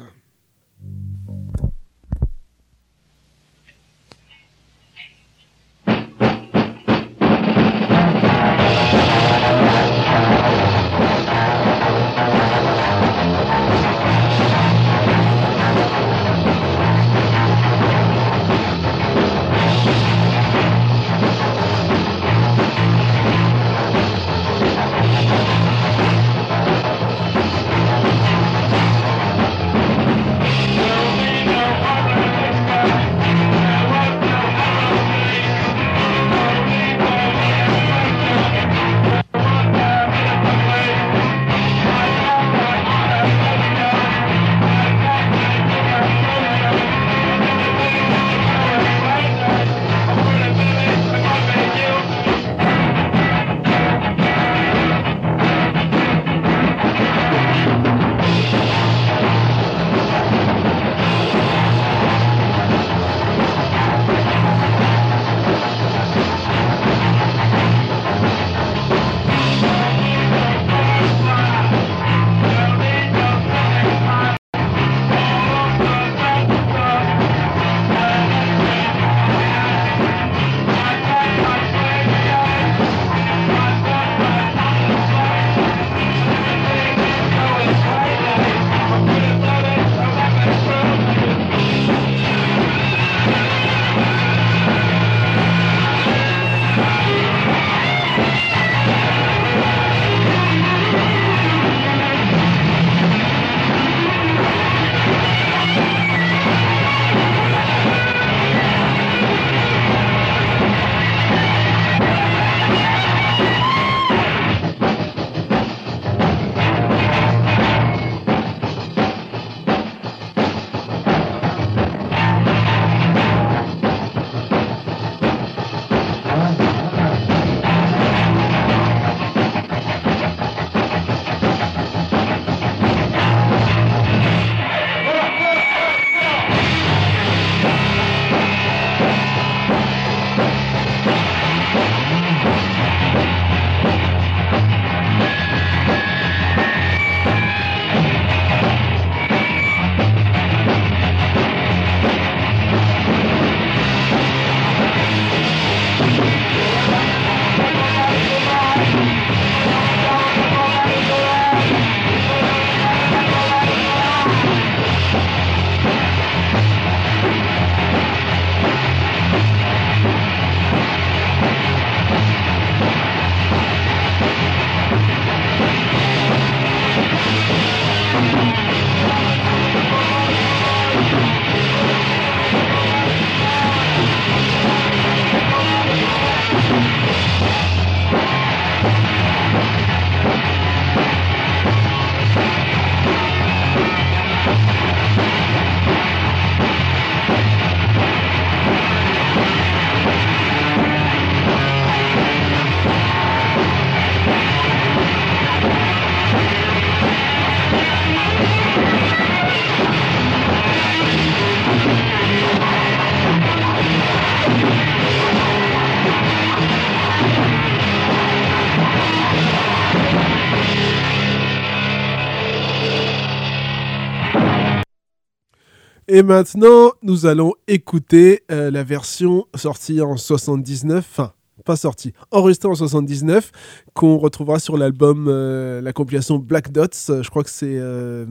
Et 226.14 226.22
maintenant, 226.22 226.92
nous 227.02 227.26
allons 227.26 227.54
écouter 227.66 228.44
euh, 228.52 228.70
la 228.70 228.84
version 228.84 229.46
sortie 229.56 230.00
en 230.00 230.16
79, 230.16 231.04
enfin, 231.10 231.32
pas 231.64 231.74
sortie, 231.74 232.12
enregistrée 232.30 232.68
en 232.68 232.76
79, 232.76 233.50
qu'on 233.94 234.16
retrouvera 234.18 234.60
sur 234.60 234.76
l'album, 234.76 235.26
euh, 235.26 235.80
la 235.80 235.92
compilation 235.92 236.38
Black 236.38 236.70
Dots. 236.70 236.86
Je 237.08 237.28
crois 237.28 237.42
que 237.42 237.50
c'est 237.50 237.66
euh, 237.66 238.26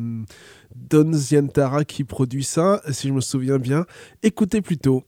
Don 0.74 1.12
Zientara 1.12 1.84
qui 1.84 2.06
produit 2.06 2.46
ça, 2.46 2.82
si 2.90 3.10
je 3.10 3.14
me 3.14 3.20
souviens 3.20 3.58
bien. 3.58 3.86
Écoutez 4.22 4.62
plutôt. 4.62 5.04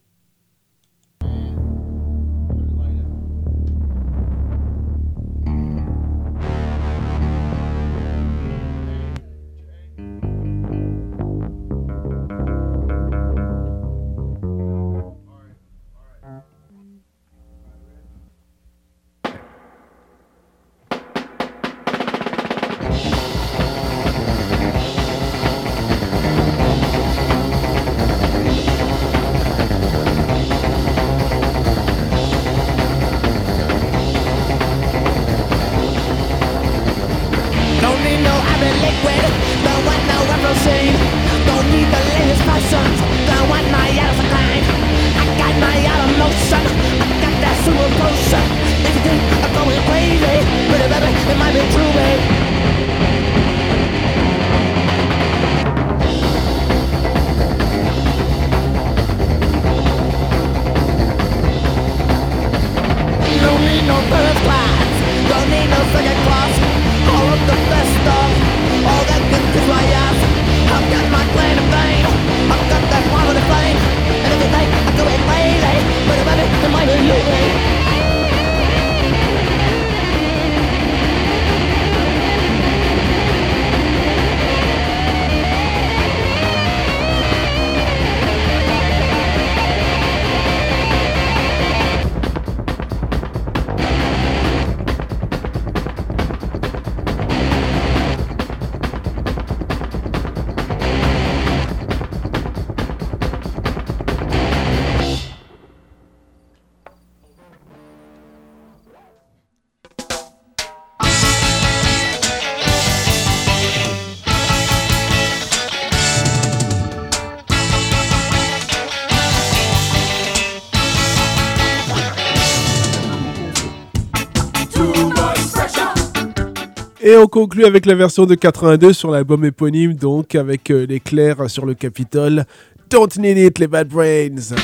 Et 127.07 127.15
on 127.17 127.27
conclut 127.27 127.65
avec 127.65 127.85
la 127.85 127.93
version 127.93 128.25
de 128.25 128.33
82 128.33 128.91
sur 128.91 129.11
l'album 129.11 129.45
éponyme, 129.45 129.93
donc 129.93 130.33
avec 130.33 130.71
euh, 130.71 130.87
l'éclair 130.87 131.47
sur 131.51 131.67
le 131.67 131.75
Capitole. 131.75 132.45
Don't 132.89 133.09
need 133.19 133.37
it, 133.37 133.59
les 133.59 133.67
Bad 133.67 133.89
Brains. 133.89 134.55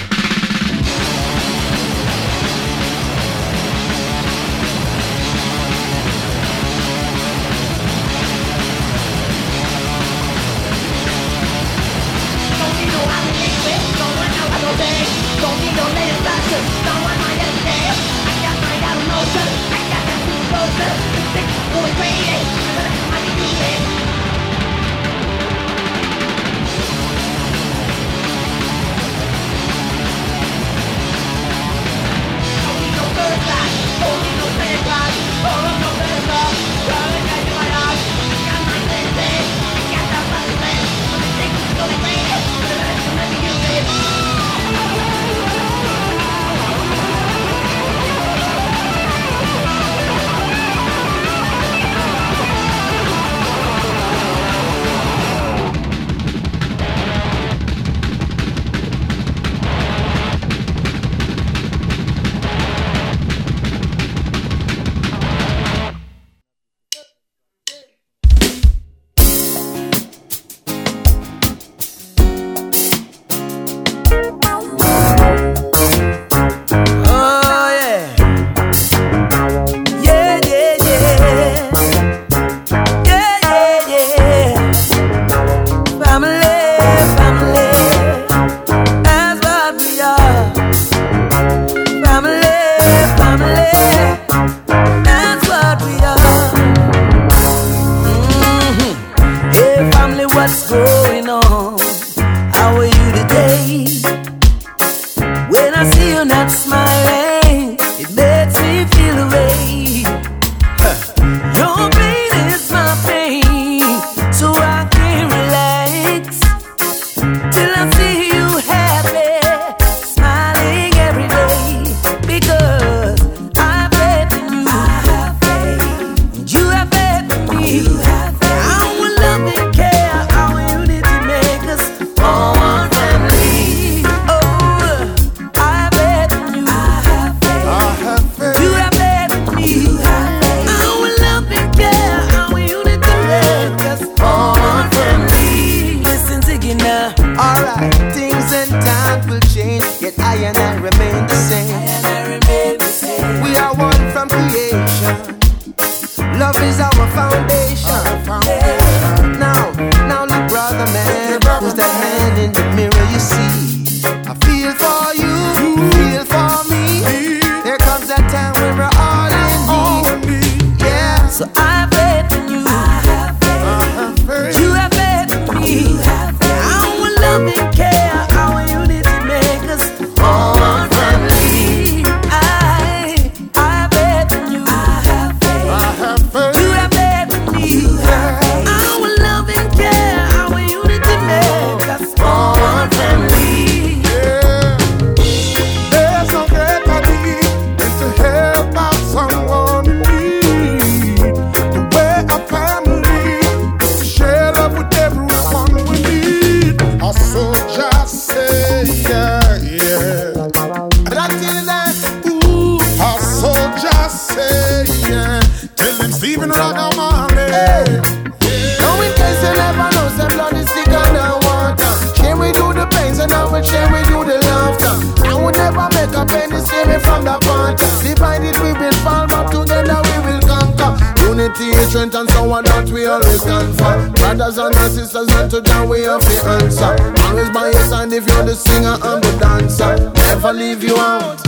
if 238.21 238.33
you're 238.33 238.45
the 238.45 238.55
singer 238.55 238.97
and 239.01 239.23
the 239.23 239.37
dancer. 239.39 240.11
Never 240.15 240.53
leave 240.53 240.83
you 240.83 240.97
out. 240.97 241.39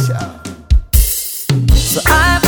So 1.73 2.01
I 2.05 2.42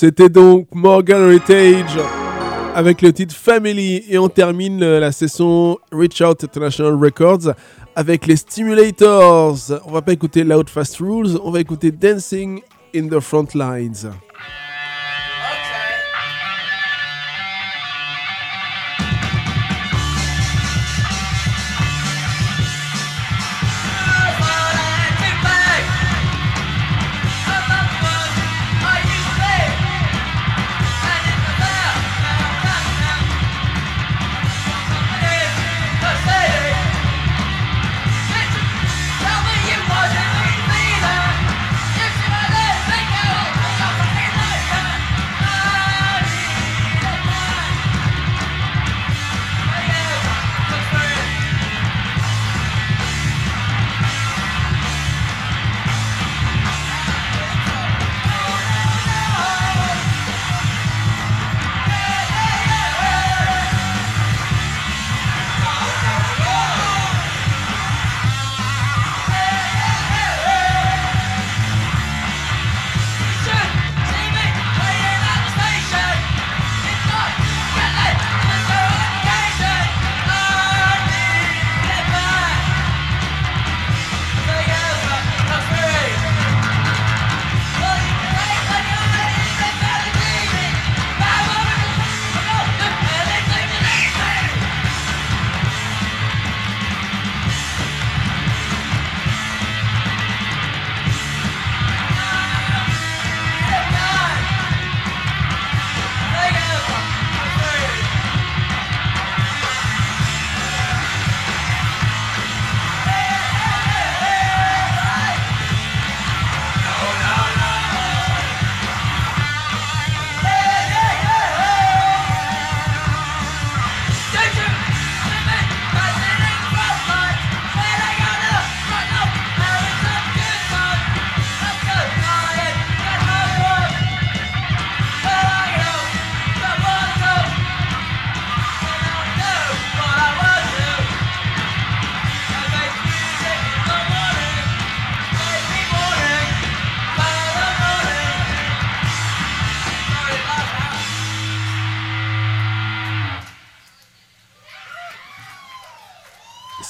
C'était 0.00 0.28
donc 0.28 0.68
Morgan 0.72 1.22
Heritage 1.22 1.98
avec 2.72 3.02
le 3.02 3.12
titre 3.12 3.34
Family 3.34 4.04
et 4.08 4.16
on 4.16 4.28
termine 4.28 4.80
euh, 4.80 5.00
la 5.00 5.10
session 5.10 5.76
Reach 5.90 6.20
Out 6.20 6.44
International 6.44 6.94
Records 6.94 7.52
avec 7.96 8.28
les 8.28 8.36
Stimulators. 8.36 9.58
On 9.86 9.90
va 9.90 10.00
pas 10.00 10.12
écouter 10.12 10.44
Loud 10.44 10.68
Fast 10.70 10.98
Rules, 10.98 11.36
on 11.42 11.50
va 11.50 11.58
écouter 11.58 11.90
Dancing 11.90 12.60
in 12.94 13.08
the 13.08 13.18
Front 13.18 13.48
Lines. 13.56 14.08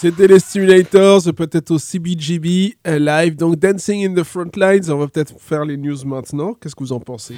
C'était 0.09 0.27
les 0.27 0.39
Stimulators, 0.39 1.21
peut-être 1.37 1.71
au 1.71 1.79
CBGB 1.79 2.79
euh, 2.87 2.99
live. 2.99 3.37
Donc 3.37 3.57
Dancing 3.57 4.07
in 4.07 4.15
the 4.15 4.25
Front 4.25 4.53
Lines, 4.57 4.91
on 4.91 4.97
va 4.97 5.07
peut-être 5.07 5.35
faire 5.39 5.67
les 5.67 5.77
news 5.77 5.99
maintenant. 6.07 6.55
Qu'est-ce 6.55 6.75
que 6.75 6.83
vous 6.83 6.95
en 6.95 7.01
pensez? 7.01 7.35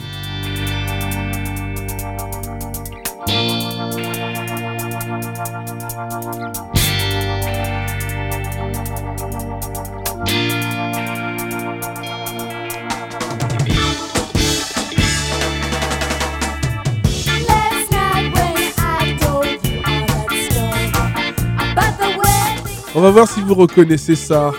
On 22.92 23.00
va 23.00 23.10
voir 23.10 23.28
si 23.28 23.40
vous 23.40 23.54
reconnaissez 23.54 24.16
ça. 24.16 24.52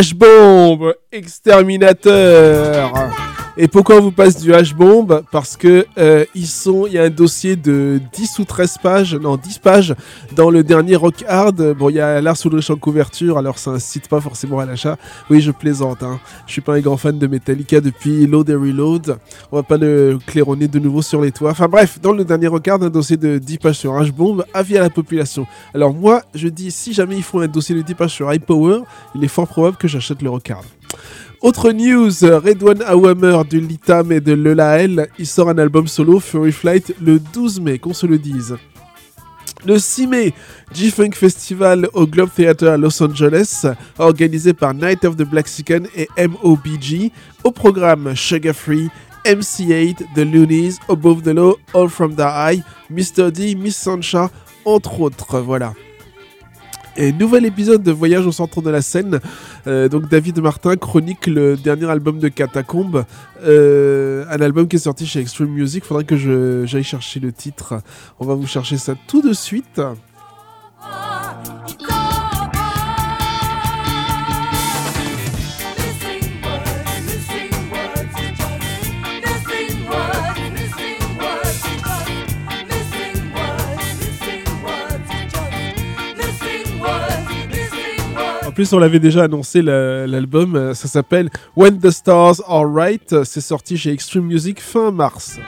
H-Bomb 0.00 0.94
Exterminateur 1.10 3.17
Et 3.60 3.66
pourquoi 3.66 3.96
on 3.96 4.02
vous 4.02 4.12
passe 4.12 4.40
du 4.40 4.52
H-Bomb 4.52 5.22
Parce 5.32 5.56
que 5.56 5.84
euh, 5.98 6.24
ils 6.36 6.46
sont, 6.46 6.86
il 6.86 6.92
y 6.92 6.98
a 6.98 7.02
un 7.02 7.10
dossier 7.10 7.56
de 7.56 8.00
10 8.12 8.38
ou 8.38 8.44
13 8.44 8.78
pages, 8.80 9.14
non 9.16 9.36
10 9.36 9.58
pages 9.58 9.96
dans 10.36 10.48
le 10.48 10.62
dernier 10.62 10.94
Rock 10.94 11.24
Hard. 11.26 11.74
Bon, 11.76 11.88
il 11.88 11.96
y 11.96 12.00
a 12.00 12.20
Lars 12.20 12.36
Ulrich 12.44 12.70
en 12.70 12.76
couverture, 12.76 13.36
alors 13.36 13.58
ça 13.58 13.72
incite 13.72 14.06
pas 14.06 14.20
forcément 14.20 14.60
à 14.60 14.64
l'achat. 14.64 14.96
Oui, 15.28 15.40
je 15.40 15.50
plaisante, 15.50 16.04
hein. 16.04 16.20
je 16.46 16.52
suis 16.52 16.60
pas 16.60 16.74
un 16.74 16.80
grand 16.80 16.96
fan 16.96 17.18
de 17.18 17.26
Metallica 17.26 17.80
depuis 17.80 18.28
Load 18.28 18.48
and 18.48 18.60
Reload. 18.60 19.18
On 19.50 19.56
va 19.56 19.64
pas 19.64 19.76
le 19.76 20.20
claironner 20.24 20.68
de 20.68 20.78
nouveau 20.78 21.02
sur 21.02 21.20
les 21.20 21.32
toits. 21.32 21.50
Enfin 21.50 21.66
bref, 21.66 21.98
dans 22.00 22.12
le 22.12 22.24
dernier 22.24 22.46
Rock 22.46 22.68
Hard, 22.68 22.84
un 22.84 22.90
dossier 22.90 23.16
de 23.16 23.38
10 23.38 23.58
pages 23.58 23.78
sur 23.78 23.92
H-Bomb, 23.92 24.44
avis 24.54 24.78
à 24.78 24.82
la 24.82 24.90
population. 24.90 25.48
Alors 25.74 25.92
moi, 25.92 26.22
je 26.32 26.46
dis, 26.46 26.70
si 26.70 26.92
jamais 26.92 27.16
ils 27.16 27.24
font 27.24 27.40
un 27.40 27.48
dossier 27.48 27.74
de 27.74 27.82
10 27.82 27.94
pages 27.94 28.12
sur 28.12 28.32
High 28.32 28.40
Power, 28.40 28.82
il 29.16 29.24
est 29.24 29.28
fort 29.28 29.48
probable 29.48 29.78
que 29.78 29.88
j'achète 29.88 30.22
le 30.22 30.30
Rock 30.30 30.48
Hard. 30.48 30.64
Autre 31.40 31.70
news, 31.70 32.10
Redwan 32.22 32.82
Awamer 32.82 33.44
de 33.48 33.58
Litam 33.58 34.10
et 34.10 34.20
de 34.20 34.32
Lelael, 34.32 35.08
il 35.20 35.26
sort 35.26 35.48
un 35.48 35.58
album 35.58 35.86
solo 35.86 36.18
Fury 36.18 36.50
Flight 36.50 36.96
le 37.00 37.20
12 37.20 37.60
mai, 37.60 37.78
qu'on 37.78 37.92
se 37.94 38.06
le 38.06 38.18
dise. 38.18 38.56
Le 39.64 39.78
6 39.78 40.08
mai, 40.08 40.34
G-Funk 40.72 41.12
Festival 41.14 41.88
au 41.92 42.08
Globe 42.08 42.30
Theatre 42.34 42.66
à 42.66 42.76
Los 42.76 43.00
Angeles, 43.00 43.66
organisé 43.98 44.52
par 44.52 44.74
Night 44.74 45.04
of 45.04 45.16
the 45.16 45.22
Black 45.22 45.46
Chicken 45.46 45.86
et 45.94 46.08
MOBG. 46.18 47.12
Au 47.44 47.52
programme 47.52 48.16
Sugar 48.16 48.54
Free, 48.54 48.88
MC8, 49.24 49.96
The 50.16 50.18
Loonies, 50.18 50.78
Above 50.88 51.22
the 51.22 51.28
Law, 51.28 51.54
All 51.72 51.88
From 51.88 52.16
the 52.16 52.20
High, 52.20 52.62
Mr. 52.90 53.30
D, 53.30 53.54
Miss 53.54 53.76
Sancha, 53.76 54.28
entre 54.64 55.00
autres. 55.00 55.40
Voilà. 55.40 55.72
Et 57.00 57.12
nouvel 57.12 57.46
épisode 57.46 57.84
de 57.84 57.92
Voyage 57.92 58.26
au 58.26 58.32
centre 58.32 58.60
de 58.60 58.70
la 58.70 58.82
scène. 58.82 59.20
Euh, 59.68 59.88
donc 59.88 60.08
David 60.08 60.40
Martin 60.40 60.74
chronique 60.74 61.28
le 61.28 61.56
dernier 61.56 61.88
album 61.88 62.18
de 62.18 62.26
Catacombe. 62.26 63.04
Euh, 63.44 64.24
un 64.28 64.40
album 64.40 64.66
qui 64.66 64.76
est 64.76 64.80
sorti 64.80 65.06
chez 65.06 65.20
Extreme 65.20 65.50
Music. 65.50 65.84
Faudrait 65.84 66.02
que 66.02 66.16
j'aille 66.66 66.82
chercher 66.82 67.20
le 67.20 67.30
titre. 67.30 67.74
On 68.18 68.26
va 68.26 68.34
vous 68.34 68.48
chercher 68.48 68.78
ça 68.78 68.94
tout 69.06 69.22
de 69.22 69.32
suite. 69.32 69.80
Plus, 88.58 88.72
on 88.72 88.80
l'avait 88.80 88.98
déjà 88.98 89.22
annoncé 89.22 89.62
la- 89.62 90.04
l'album. 90.08 90.56
euh, 90.56 90.74
Ça 90.74 90.88
s'appelle 90.88 91.30
When 91.56 91.78
the 91.78 91.90
Stars 91.92 92.40
Are 92.48 92.64
Right. 92.68 93.22
C'est 93.22 93.40
sorti 93.40 93.76
chez 93.78 93.92
Extreme 93.92 94.24
Music 94.24 94.60
fin 94.60 94.90
mars. 94.90 95.38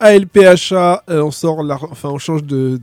ALPHA, 0.00 1.04
euh, 1.10 1.22
on 1.22 1.30
sort, 1.30 1.58
enfin 1.90 2.08
on 2.08 2.18
change 2.18 2.42
de, 2.44 2.80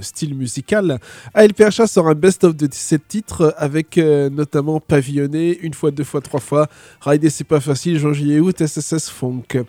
style 0.00 0.34
musical. 0.34 0.98
ALPHA 1.34 1.86
sort 1.86 2.08
un 2.08 2.14
best-of 2.14 2.56
de 2.56 2.66
17 2.66 3.02
titres 3.06 3.54
avec 3.58 3.98
euh, 3.98 4.30
notamment 4.30 4.80
Pavillonné, 4.80 5.58
une 5.60 5.74
fois, 5.74 5.90
deux 5.90 6.04
fois, 6.04 6.20
trois 6.20 6.40
fois, 6.40 6.66
Rider 7.02 7.30
c'est 7.30 7.44
pas 7.44 7.60
facile, 7.60 7.98
Jean 7.98 8.12
Gillet 8.12 8.40
SSS 8.58 9.10
Funk. 9.10 9.64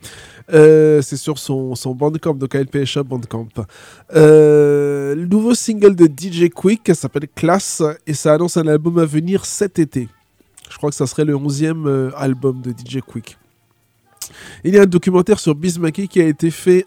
Euh, 0.53 1.01
c'est 1.01 1.17
sur 1.17 1.37
son, 1.37 1.75
son 1.75 1.93
Bandcamp, 1.93 2.35
donc 2.35 2.55
ALPHA 2.55 3.03
Bandcamp. 3.03 3.49
Le 4.13 5.25
nouveau 5.29 5.53
single 5.53 5.95
de 5.95 6.05
DJ 6.05 6.49
Quick 6.49 6.91
s'appelle 6.95 7.27
Class 7.35 7.83
et 8.07 8.13
ça 8.13 8.33
annonce 8.33 8.57
un 8.57 8.67
album 8.67 8.97
à 8.97 9.05
venir 9.05 9.45
cet 9.45 9.79
été. 9.79 10.07
Je 10.69 10.77
crois 10.77 10.89
que 10.89 10.95
ça 10.95 11.07
serait 11.07 11.25
le 11.25 11.35
11e 11.35 11.87
euh, 11.87 12.11
album 12.15 12.61
de 12.61 12.71
DJ 12.71 12.99
Quick. 12.99 13.37
Il 14.63 14.73
y 14.73 14.79
a 14.79 14.83
un 14.83 14.85
documentaire 14.85 15.39
sur 15.39 15.55
Bismarcky 15.55 16.07
qui 16.07 16.21
a 16.21 16.27
été 16.27 16.51
fait 16.51 16.85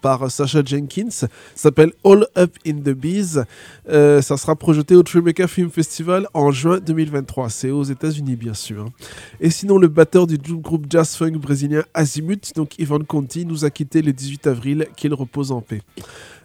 par 0.00 0.30
Sacha 0.30 0.62
Jenkins, 0.64 1.26
s'appelle 1.54 1.92
All 2.04 2.26
Up 2.36 2.52
in 2.66 2.74
the 2.74 2.90
Bees. 2.90 3.40
Euh, 3.88 4.20
ça 4.22 4.36
sera 4.36 4.54
projeté 4.56 4.94
au 4.94 5.02
Tribeca 5.02 5.46
Film 5.46 5.70
Festival 5.70 6.26
en 6.34 6.50
juin 6.50 6.78
2023. 6.78 7.48
C'est 7.50 7.70
aux 7.70 7.84
États-Unis, 7.84 8.36
bien 8.36 8.54
sûr. 8.54 8.82
hein. 8.86 8.92
Et 9.40 9.50
sinon, 9.50 9.78
le 9.78 9.88
batteur 9.88 10.26
du 10.26 10.38
groupe 10.38 10.86
jazz 10.90 11.14
funk 11.16 11.32
brésilien 11.32 11.82
Azimut, 11.94 12.52
donc 12.54 12.78
Ivan 12.78 13.00
Conti, 13.00 13.46
nous 13.46 13.64
a 13.64 13.70
quitté 13.70 14.02
le 14.02 14.12
18 14.12 14.46
avril. 14.46 14.86
Qu'il 14.96 15.14
repose 15.14 15.52
en 15.52 15.60
paix. 15.60 15.80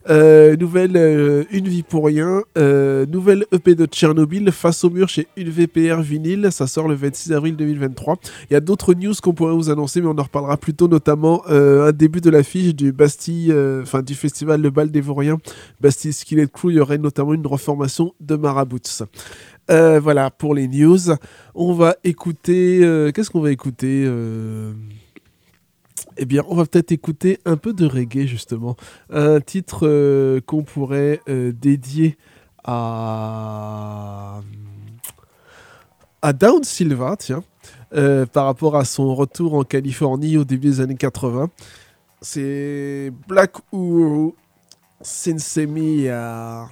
Euh, 0.09 0.57
nouvelle 0.57 0.95
euh, 0.95 1.43
Une 1.51 1.67
vie 1.67 1.83
pour 1.83 2.05
rien. 2.05 2.43
Euh, 2.57 3.05
nouvelle 3.05 3.45
EP 3.51 3.75
de 3.75 3.85
Tchernobyl 3.85 4.51
face 4.51 4.83
au 4.83 4.89
mur 4.89 5.07
chez 5.07 5.27
Une 5.37 5.49
VPR 5.49 6.01
vinyle. 6.01 6.49
Ça 6.51 6.67
sort 6.67 6.87
le 6.87 6.95
26 6.95 7.33
avril 7.33 7.55
2023. 7.55 8.17
Il 8.49 8.53
y 8.53 8.55
a 8.57 8.59
d'autres 8.59 8.93
news 8.93 9.13
qu'on 9.21 9.33
pourrait 9.33 9.53
vous 9.53 9.69
annoncer, 9.69 10.01
mais 10.01 10.07
on 10.07 10.17
en 10.17 10.23
reparlera 10.23 10.57
plus 10.57 10.73
tôt, 10.73 10.87
notamment 10.87 11.43
un 11.47 11.91
début 11.91 12.21
de 12.21 12.29
l'affiche 12.29 12.75
du 12.75 12.91
Bastille, 12.91 13.53
enfin 13.81 14.01
du 14.01 14.15
festival 14.15 14.61
Le 14.61 14.69
Bal 14.69 14.91
des 14.91 15.01
Vauriens, 15.01 15.37
Bastille 15.81 16.13
Skillet 16.13 16.47
Crew. 16.51 16.69
Il 16.71 16.75
y 16.75 16.79
aurait 16.79 16.97
notamment 16.97 17.33
une 17.33 17.47
reformation 17.47 18.13
de 18.19 18.35
Marabouts. 18.35 19.03
Voilà 19.69 20.29
pour 20.31 20.53
les 20.53 20.67
news. 20.67 20.99
On 21.55 21.73
va 21.73 21.95
écouter. 22.03 22.79
Qu'est-ce 23.13 23.29
qu'on 23.29 23.41
va 23.41 23.51
écouter 23.51 24.07
eh 26.17 26.25
bien, 26.25 26.43
on 26.47 26.55
va 26.55 26.65
peut-être 26.65 26.91
écouter 26.91 27.39
un 27.45 27.57
peu 27.57 27.73
de 27.73 27.85
reggae, 27.85 28.25
justement. 28.25 28.75
Un 29.09 29.39
titre 29.39 29.87
euh, 29.87 30.41
qu'on 30.41 30.63
pourrait 30.63 31.21
euh, 31.29 31.51
dédier 31.51 32.17
à... 32.63 34.41
à 36.21 36.33
Down 36.33 36.63
Silva, 36.63 37.15
tiens, 37.17 37.43
euh, 37.95 38.25
par 38.25 38.45
rapport 38.45 38.75
à 38.75 38.85
son 38.85 39.15
retour 39.15 39.53
en 39.53 39.63
Californie 39.63 40.37
au 40.37 40.45
début 40.45 40.69
des 40.69 40.81
années 40.81 40.95
80. 40.95 41.49
C'est 42.21 43.11
Black 43.27 43.53
Uhuru 43.73 44.33
Sinsemia. 45.01 46.69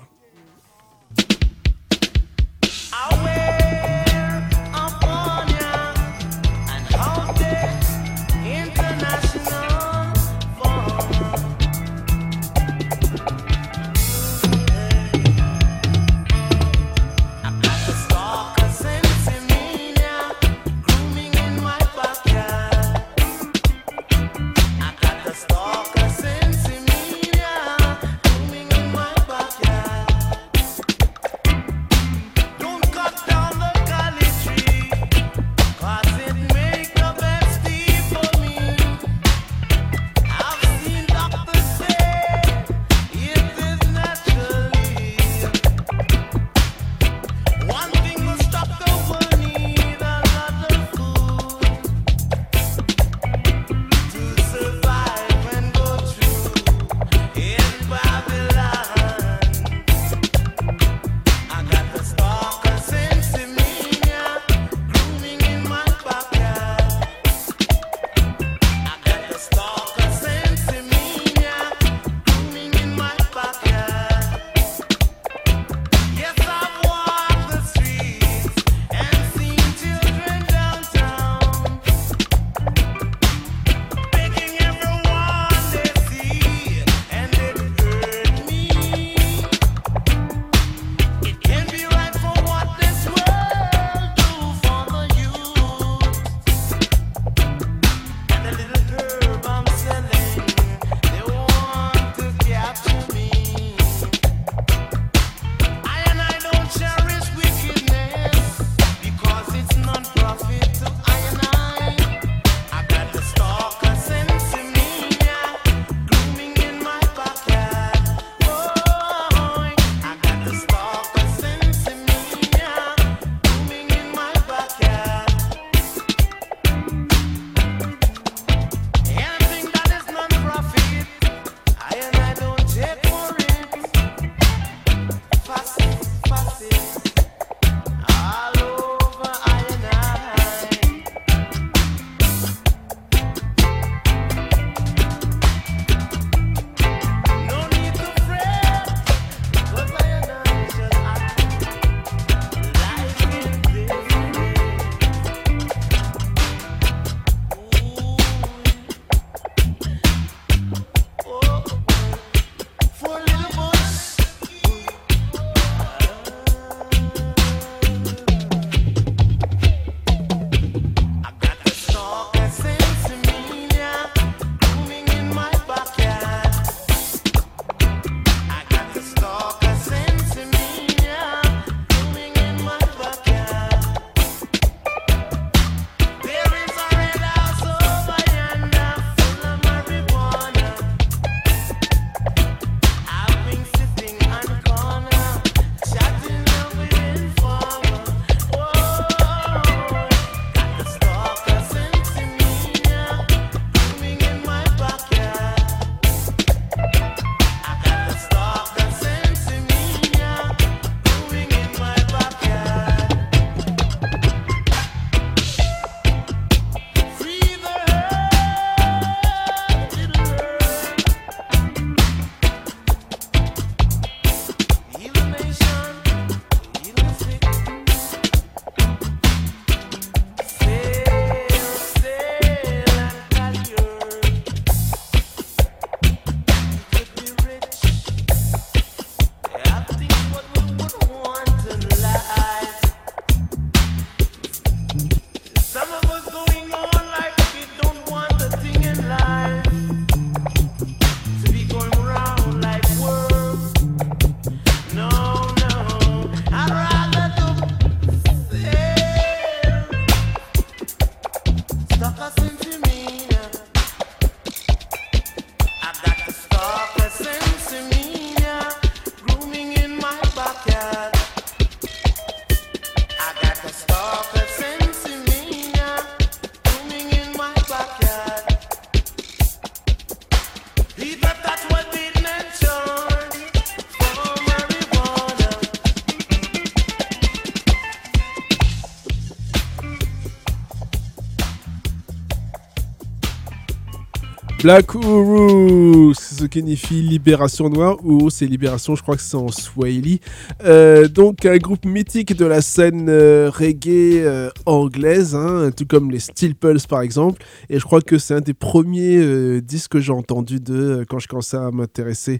Black 294.64 294.94
Uru, 294.94 296.14
c'est 296.14 296.36
ce 296.36 296.46
qui 296.46 296.60
signifie 296.60 297.02
libération 297.02 297.68
noire. 297.68 297.98
Uru, 298.06 298.30
c'est 298.30 298.46
libération, 298.46 298.96
je 298.96 299.02
crois 299.02 299.16
que 299.16 299.24
c'est 299.24 299.36
en 299.36 299.48
Swahili. 299.48 300.22
Euh, 300.64 301.08
donc, 301.08 301.48
un 301.48 301.58
groupe 301.58 301.84
mythique 301.84 302.36
de 302.36 302.46
la 302.46 302.62
scène 302.62 303.08
euh, 303.10 303.50
reggae 303.50 304.22
euh, 304.24 304.52
anglaise, 304.68 305.34
hein, 305.34 305.72
tout 305.76 305.88
comme 305.88 306.12
les 306.12 306.20
Steel 306.20 306.54
Pulse 306.54 306.86
par 306.86 307.02
exemple. 307.02 307.42
Et 307.72 307.80
je 307.80 307.84
crois 307.84 308.02
que 308.02 308.20
c'est 308.20 308.36
un 308.36 308.42
des 308.42 308.54
premiers 308.54 309.62
disques 309.62 309.94
que 309.94 310.00
j'ai 310.00 310.14
entendu 310.14 310.60
de 310.60 311.06
quand 311.10 311.18
je 311.18 311.28
commençais 311.28 311.58
à 311.58 311.72
m'intéresser 311.72 312.40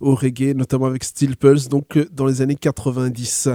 au 0.00 0.14
reggae, 0.14 0.54
notamment 0.54 0.86
avec 0.86 1.04
Steel 1.04 1.36
Pulse, 1.36 1.68
donc 1.68 1.98
dans 2.10 2.24
les 2.24 2.40
années 2.40 2.56
90. 2.56 3.50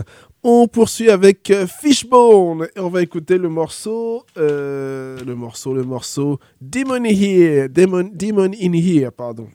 On 0.47 0.67
poursuit 0.67 1.09
avec 1.09 1.49
euh, 1.49 1.65
Fishbone 1.65 2.67
et 2.75 2.79
on 2.79 2.87
va 2.87 3.01
écouter 3.01 3.39
le 3.39 3.49
morceau, 3.49 4.23
euh, 4.37 5.17
le 5.25 5.33
morceau, 5.33 5.73
le 5.73 5.81
morceau 5.81 6.39
Demon 6.61 7.03
in 7.03 7.05
Here, 7.05 7.67
Demon, 7.67 8.11
Demon 8.13 8.51
in 8.53 8.73
Here, 8.75 9.09
pardon. 9.09 9.47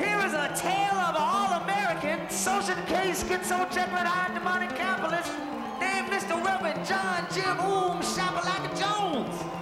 Here 0.00 0.18
is 0.26 0.34
a 0.34 0.50
tale 0.56 0.98
of 0.98 1.14
an 1.14 1.22
all-American 1.22 2.28
social 2.28 2.74
case 2.88 3.22
schizo-jeopardized 3.22 4.34
demonic 4.34 4.74
capitalist 4.74 5.30
named 5.78 6.10
Mr. 6.10 6.44
Reverend 6.44 6.84
John 6.84 7.24
Jim 7.32 7.56
Oom 7.60 8.02
Shabalaka 8.02 8.74
Jones. 8.76 9.57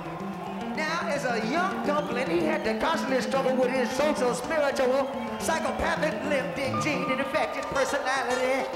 Now, 0.77 1.09
as 1.09 1.25
a 1.25 1.47
young 1.51 1.87
dumpling, 1.87 2.29
he 2.29 2.41
had 2.41 2.63
to 2.65 2.79
constantly 2.79 3.23
struggle 3.23 3.57
with 3.57 3.71
his 3.71 3.91
social, 3.93 4.35
spiritual, 4.35 5.11
psychopathic, 5.41 6.13
limbic, 6.29 6.83
gene, 6.85 7.11
and 7.11 7.21
infected 7.21 7.65
personality. 7.65 8.69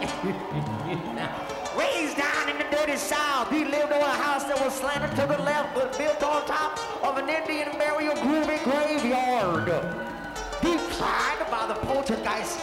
Raised 1.76 2.16
down 2.16 2.48
in 2.48 2.58
the 2.58 2.64
dirty 2.70 2.96
South, 2.96 3.50
he 3.50 3.64
lived 3.64 3.90
in 3.90 4.00
a 4.00 4.16
house 4.22 4.44
that 4.44 4.60
was 4.64 4.72
slanted 4.72 5.10
to 5.18 5.26
the 5.26 5.42
left 5.42 5.74
but 5.74 5.98
built 5.98 6.22
on 6.22 6.46
top 6.46 6.78
of 7.02 7.18
an 7.18 7.28
Indian 7.28 7.76
burial 7.76 8.14
groovy 8.14 8.62
graveyard. 8.62 9.66
Defied 10.62 11.50
by 11.50 11.66
the 11.66 11.74
poltergeist 11.86 12.60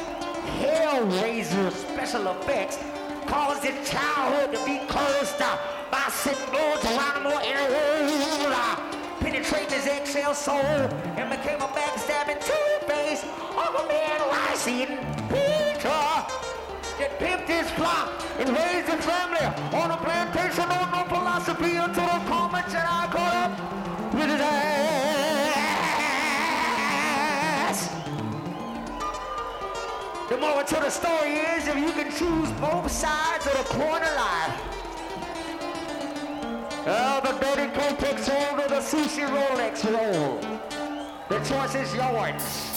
Hellraiser 0.62 1.72
special 1.72 2.28
effects 2.30 2.80
caused 3.28 3.64
his 3.64 3.90
childhood 3.90 4.56
to 4.56 4.66
be 4.66 4.80
closed 4.88 5.42
uh, 5.42 5.58
by 5.92 6.10
Symbol 6.10 6.78
Geronimo 6.82 7.40
Iraola, 7.40 8.78
penetrating 9.20 9.74
his 9.74 9.88
eggshell 9.88 10.34
soul 10.34 10.56
and 10.58 11.30
became 11.30 11.62
a 11.62 11.68
backstabbing 11.68 12.40
two-face 12.44 13.24
Uncle 13.56 13.86
Man 13.88 14.20
rice-eating 14.30 14.98
Peter 15.30 16.26
that 17.00 17.20
pimped 17.20 17.48
his 17.48 17.70
flock 17.72 18.12
and 18.40 18.50
raised 18.50 18.90
his 18.90 19.06
family 19.06 19.46
on 19.74 19.92
a 19.92 19.98
plantation 19.98 20.70
on 20.70 20.92
no 20.92 21.04
philosophy 21.08 21.76
until 21.78 22.06
the 22.06 22.20
comet 22.28 22.66
Jedi 22.66 23.12
caught 23.12 23.34
up 23.34 23.52
with 24.14 24.30
his 24.30 24.42
ass. 24.42 24.58
The 30.30 30.38
moral 30.38 30.66
to 30.66 30.76
the 30.76 30.90
story 30.90 31.36
is 31.36 31.68
if 31.68 31.78
you 31.78 31.92
can 31.92 32.12
choose 32.12 32.52
both 32.60 32.92
sides 32.92 33.46
of 33.48 33.54
the 33.54 33.64
coin 33.74 34.02
of 34.02 34.16
life. 34.16 34.77
Oh, 36.90 37.20
the 37.22 37.34
dirty 37.44 37.70
coat 37.78 38.00
takes 38.00 38.30
of 38.30 38.70
the 38.70 38.80
sushi 38.80 39.28
Rolex 39.28 39.84
roll. 39.92 40.40
The 41.28 41.40
choice 41.44 41.76
is 41.76 41.94
yours. 41.94 42.77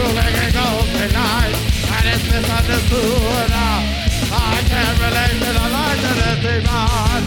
It's 0.00 0.08
ruling 0.08 0.32
and 0.32 0.52
goes 0.54 0.88
tonight, 0.96 1.54
and 1.92 2.04
it's 2.08 2.24
misunderstood. 2.24 3.50
I 4.32 4.64
can't 4.64 4.96
relate 4.96 5.36
to 5.44 5.50
the 5.52 5.66
light 5.76 6.00
of 6.08 6.16
the 6.16 6.32
demon. 6.40 7.20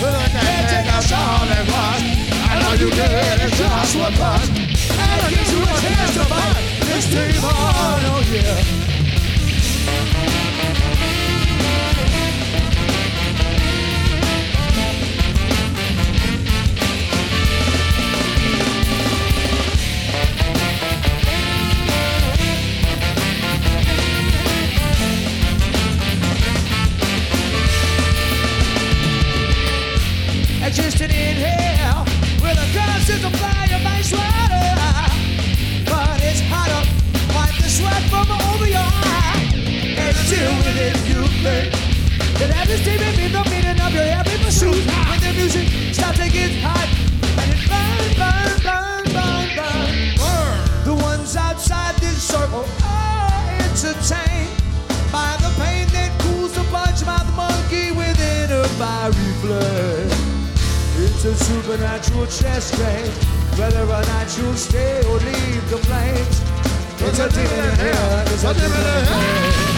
Well, 0.00 0.14
I 0.14 0.28
can't 0.28 0.70
take 0.70 0.94
us 0.94 1.10
all 1.10 1.50
at 1.50 1.66
once. 1.66 2.06
I 2.46 2.62
know 2.62 2.72
you 2.78 2.90
did 2.90 3.10
it 3.10 3.52
just 3.54 3.96
one 3.98 4.12
punch. 4.12 4.54
And 5.02 5.20
I 5.20 5.30
give 5.30 5.50
you 5.50 5.62
a 5.62 5.74
chance 5.82 6.14
to 6.14 6.24
fight 6.30 6.62
this 6.86 7.06
demon, 7.10 7.42
oh 7.42 8.22
yeah. 8.30 8.97
Existing 30.78 31.10
in 31.10 31.36
hell 31.36 32.04
with 32.38 32.54
a 32.54 32.68
constant 32.70 33.20
supply 33.20 33.66
of 33.74 33.82
ice 33.82 34.12
water. 34.14 35.10
But 35.90 36.22
it's 36.22 36.38
hotter, 36.46 36.86
wipe 37.34 37.58
the 37.58 37.68
sweat 37.68 37.98
from 38.06 38.30
over 38.30 38.68
your 38.70 38.78
eye. 38.78 39.42
And 39.98 40.14
deal 40.30 40.54
with 40.62 40.78
it, 40.78 40.94
you 41.10 41.26
think. 41.42 41.74
That 42.38 42.54
every 42.62 42.78
statement 42.78 43.16
means 43.18 43.32
the 43.34 43.42
meaning 43.50 43.80
of 43.82 43.90
your 43.92 44.06
every 44.06 44.38
pursuit. 44.38 44.78
When 45.10 45.18
the 45.18 45.32
music 45.34 45.66
starts 45.92 46.22
to 46.22 46.30
get 46.30 46.54
hot, 46.62 46.86
and 47.42 47.50
it 47.50 47.62
burn, 47.66 48.14
burn, 48.14 48.54
burn, 48.62 49.02
burn, 49.18 49.98
burn. 50.14 50.54
The 50.86 50.94
ones 50.94 51.34
outside 51.34 51.96
this 51.96 52.22
circle 52.22 52.64
are 52.86 53.50
entertained 53.66 54.54
by 55.10 55.34
the 55.42 55.50
pain 55.58 55.90
that 55.90 56.14
cools 56.22 56.54
the 56.54 56.62
punch 56.70 57.04
mouth 57.04 57.26
monkey 57.34 57.90
within 57.90 58.52
a 58.52 58.62
fiery 58.78 59.32
flame. 59.42 59.97
It's 61.20 61.24
a 61.24 61.34
supernatural 61.34 62.26
chest 62.26 62.76
game, 62.76 63.10
whether 63.58 63.82
or 63.82 64.04
not 64.06 64.38
you'll 64.38 64.54
stay 64.54 65.00
or 65.08 65.18
leave 65.18 65.68
the 65.68 65.78
flames. 65.78 66.42
It's 67.00 67.18
a 67.18 67.28
demon 67.28 67.70
in 67.70 67.76
here, 67.76 68.24
it's 68.28 68.44
a 68.44 68.54
demon 68.54 68.78
in 68.78 69.04
here. 69.04 69.77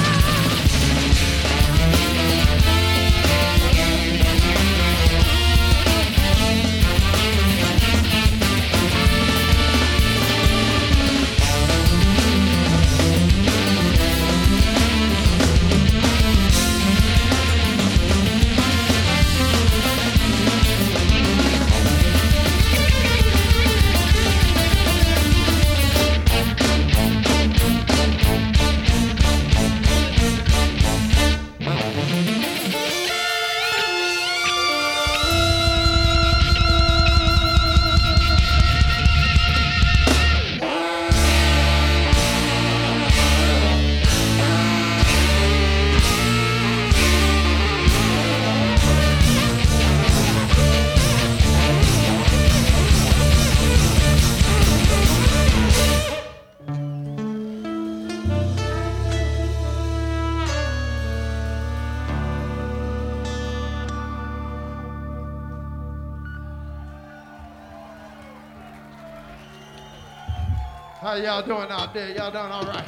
Y'all 71.22 71.42
doing 71.42 71.70
out 71.70 71.94
there? 71.94 72.10
Y'all 72.10 72.30
doing 72.30 72.44
all 72.44 72.64
right? 72.64 72.84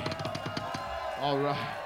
All 1.21 1.39
right. 1.39 1.57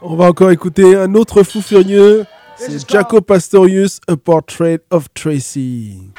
On 0.00 0.16
va 0.16 0.26
encore 0.26 0.50
écouter 0.50 0.96
un 0.96 1.14
autre 1.14 1.42
fou 1.42 1.62
furieux. 1.62 2.26
C'est 2.56 2.88
Jaco 2.88 3.20
Pastorius, 3.20 4.00
A 4.06 4.16
Portrait 4.16 4.80
of 4.90 5.06
Tracy. 5.14 6.10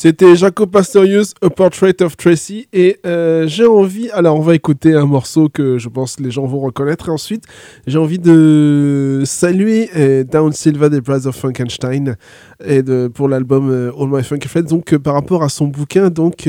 C'était 0.00 0.36
Jaco 0.36 0.68
Pastorius, 0.68 1.34
A 1.42 1.50
Portrait 1.50 2.00
of 2.02 2.16
Tracy. 2.16 2.68
Et 2.72 3.00
euh, 3.04 3.48
j'ai 3.48 3.66
envie. 3.66 4.08
Alors, 4.10 4.36
on 4.36 4.42
va 4.42 4.54
écouter 4.54 4.94
un 4.94 5.06
morceau 5.06 5.48
que 5.48 5.76
je 5.76 5.88
pense 5.88 6.20
les 6.20 6.30
gens 6.30 6.46
vont 6.46 6.60
reconnaître. 6.60 7.10
Ensuite, 7.10 7.42
j'ai 7.88 7.98
envie 7.98 8.20
de 8.20 9.24
saluer 9.26 9.90
euh, 9.96 10.22
Down 10.22 10.52
Silva 10.52 10.88
des 10.88 11.00
Brothers 11.00 11.26
of 11.26 11.36
Frankenstein 11.36 12.14
et 12.64 12.84
de, 12.84 13.08
pour 13.12 13.28
l'album 13.28 13.70
euh, 13.70 13.90
All 13.98 14.06
My 14.08 14.22
Funk 14.22 14.38
Friends. 14.46 14.68
Donc, 14.68 14.92
euh, 14.92 15.00
par 15.00 15.14
rapport 15.14 15.42
à 15.42 15.48
son 15.48 15.66
bouquin, 15.66 16.10
donc. 16.10 16.48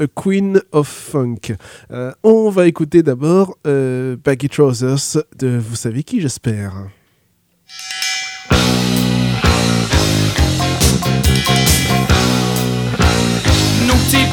A 0.00 0.06
Queen 0.16 0.58
of 0.72 0.88
Funk. 0.88 1.54
On 2.24 2.48
va 2.48 2.66
écouter 2.66 3.02
d'abord 3.02 3.58
Baggy 3.62 4.48
Trousers 4.48 5.22
de 5.38 5.58
Vous 5.58 5.76
savez 5.76 6.02
qui, 6.02 6.22
j'espère. 6.22 6.86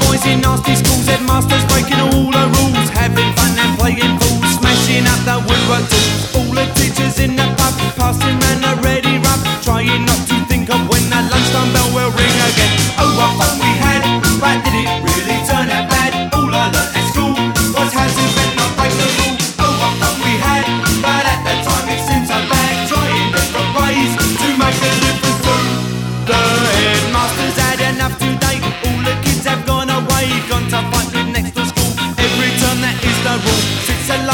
Boys 0.09 0.25
in 0.25 0.41
nasty 0.41 0.73
schools, 0.73 1.05
headmasters 1.05 1.63
breaking 1.69 2.01
all 2.01 2.33
the 2.33 2.45
rules, 2.57 2.89
having 2.89 3.29
fun 3.37 3.53
and 3.61 3.77
playing 3.77 4.17
fools, 4.17 4.57
smashing 4.57 5.05
up 5.05 5.21
the 5.21 5.37
woodwork 5.45 5.85
tools. 5.85 6.33
All 6.33 6.49
the 6.49 6.65
teachers 6.73 7.19
in 7.19 7.35
the 7.35 7.45
pub, 7.61 7.77
passing 7.93 8.33
round 8.41 8.65
a 8.65 8.81
ready 8.81 9.21
rub, 9.21 9.37
trying 9.61 10.05
not 10.09 10.17
to 10.33 10.35
think 10.49 10.73
of 10.73 10.81
when 10.89 11.05
that 11.13 11.29
lunchtime 11.29 11.69
bell 11.77 11.93
will 11.93 12.09
ring 12.17 12.37
again. 12.49 12.73
Oh, 12.97 13.05
what 13.21 13.37
fun 13.37 13.53
we 13.61 13.68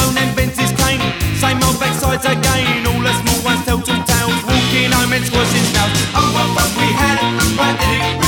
alone 0.05 0.17
invents 0.17 0.59
his 0.59 0.71
claim. 0.71 0.99
Same 1.37 1.61
old 1.63 1.75
backsides 1.77 2.25
again. 2.25 2.85
All 2.87 3.01
the 3.01 3.13
small 3.21 3.43
ones 3.43 3.65
tell 3.65 3.81
two 3.81 3.99
tales. 4.05 4.41
Walking 4.45 4.91
home 4.91 5.13
and 5.13 5.25
squashing 5.25 5.73
now. 5.73 5.87
Oh, 6.15 6.29
what 6.33 6.47
fun 6.55 6.69
we 6.79 6.87
had. 6.93 7.19
Why 7.57 7.71
did 7.77 8.19
it 8.19 8.24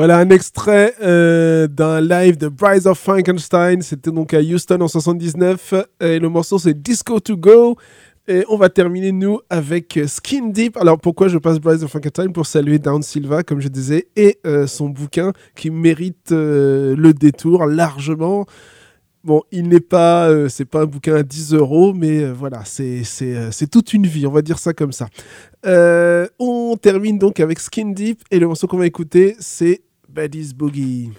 Voilà 0.00 0.16
un 0.16 0.30
extrait 0.30 0.94
euh, 1.02 1.66
d'un 1.66 2.00
live 2.00 2.38
de 2.38 2.50
Rise 2.58 2.86
of 2.86 2.98
Frankenstein. 2.98 3.82
C'était 3.82 4.10
donc 4.10 4.32
à 4.32 4.40
Houston 4.40 4.80
en 4.80 4.88
79. 4.88 5.74
Et 6.00 6.18
le 6.18 6.30
morceau 6.30 6.58
c'est 6.58 6.72
Disco 6.72 7.20
to 7.20 7.36
Go. 7.36 7.76
Et 8.26 8.46
on 8.48 8.56
va 8.56 8.70
terminer 8.70 9.12
nous 9.12 9.40
avec 9.50 10.00
Skin 10.06 10.46
Deep. 10.46 10.78
Alors 10.78 10.98
pourquoi 10.98 11.28
je 11.28 11.36
passe 11.36 11.58
Rise 11.62 11.84
of 11.84 11.90
Frankenstein? 11.90 12.32
Pour 12.32 12.46
saluer 12.46 12.78
Down 12.78 13.02
Silva, 13.02 13.42
comme 13.42 13.60
je 13.60 13.68
disais, 13.68 14.06
et 14.16 14.38
euh, 14.46 14.66
son 14.66 14.88
bouquin 14.88 15.34
qui 15.54 15.68
mérite 15.68 16.32
euh, 16.32 16.96
le 16.96 17.12
détour 17.12 17.66
largement. 17.66 18.46
Bon, 19.22 19.42
il 19.52 19.68
n'est 19.68 19.80
pas, 19.80 20.30
euh, 20.30 20.48
c'est 20.48 20.64
pas 20.64 20.80
un 20.80 20.86
bouquin 20.86 21.16
à 21.16 21.22
10 21.22 21.52
euros, 21.52 21.92
mais 21.92 22.22
euh, 22.22 22.32
voilà, 22.32 22.64
c'est 22.64 23.04
c'est, 23.04 23.36
euh, 23.36 23.66
toute 23.70 23.92
une 23.92 24.06
vie, 24.06 24.26
on 24.26 24.30
va 24.30 24.40
dire 24.40 24.58
ça 24.58 24.72
comme 24.72 24.92
ça. 24.92 25.08
Euh, 25.66 26.26
on 26.38 26.74
termine 26.80 27.18
donc 27.18 27.38
avec 27.38 27.60
Skin 27.60 27.90
Deep 27.90 28.22
et 28.30 28.38
le 28.38 28.46
morceau 28.46 28.66
qu'on 28.66 28.78
va 28.78 28.86
écouter, 28.86 29.36
c'est 29.38 29.82
Baddies 30.14 30.52
Boogie. 30.52 31.12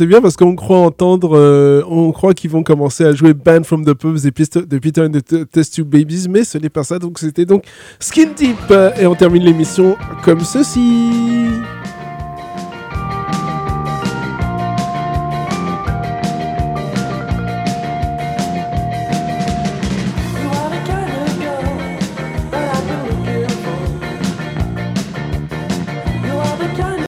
C'est 0.00 0.06
bien 0.06 0.22
parce 0.22 0.34
qu'on 0.34 0.56
croit 0.56 0.78
entendre, 0.78 1.36
euh, 1.36 1.82
on 1.86 2.10
croit 2.10 2.32
qu'ils 2.32 2.48
vont 2.48 2.62
commencer 2.62 3.04
à 3.04 3.12
jouer 3.12 3.34
Band 3.34 3.64
from 3.64 3.84
the 3.84 3.92
Pubs 3.92 4.24
et 4.24 4.30
Pist- 4.30 4.56
de 4.56 4.78
Peter 4.78 5.02
and 5.02 5.10
the 5.10 5.46
Test 5.50 5.74
Tube 5.74 5.88
Babies, 5.88 6.24
mais 6.30 6.42
ce 6.42 6.56
n'est 6.56 6.70
pas 6.70 6.84
ça. 6.84 6.98
Donc 6.98 7.18
c'était 7.18 7.44
donc 7.44 7.64
Skin 7.98 8.30
Deep 8.34 8.72
et 8.98 9.04
on 9.06 9.14
termine 9.14 9.42
l'émission 9.42 9.96
comme 10.24 10.40
ceci. 10.40 11.39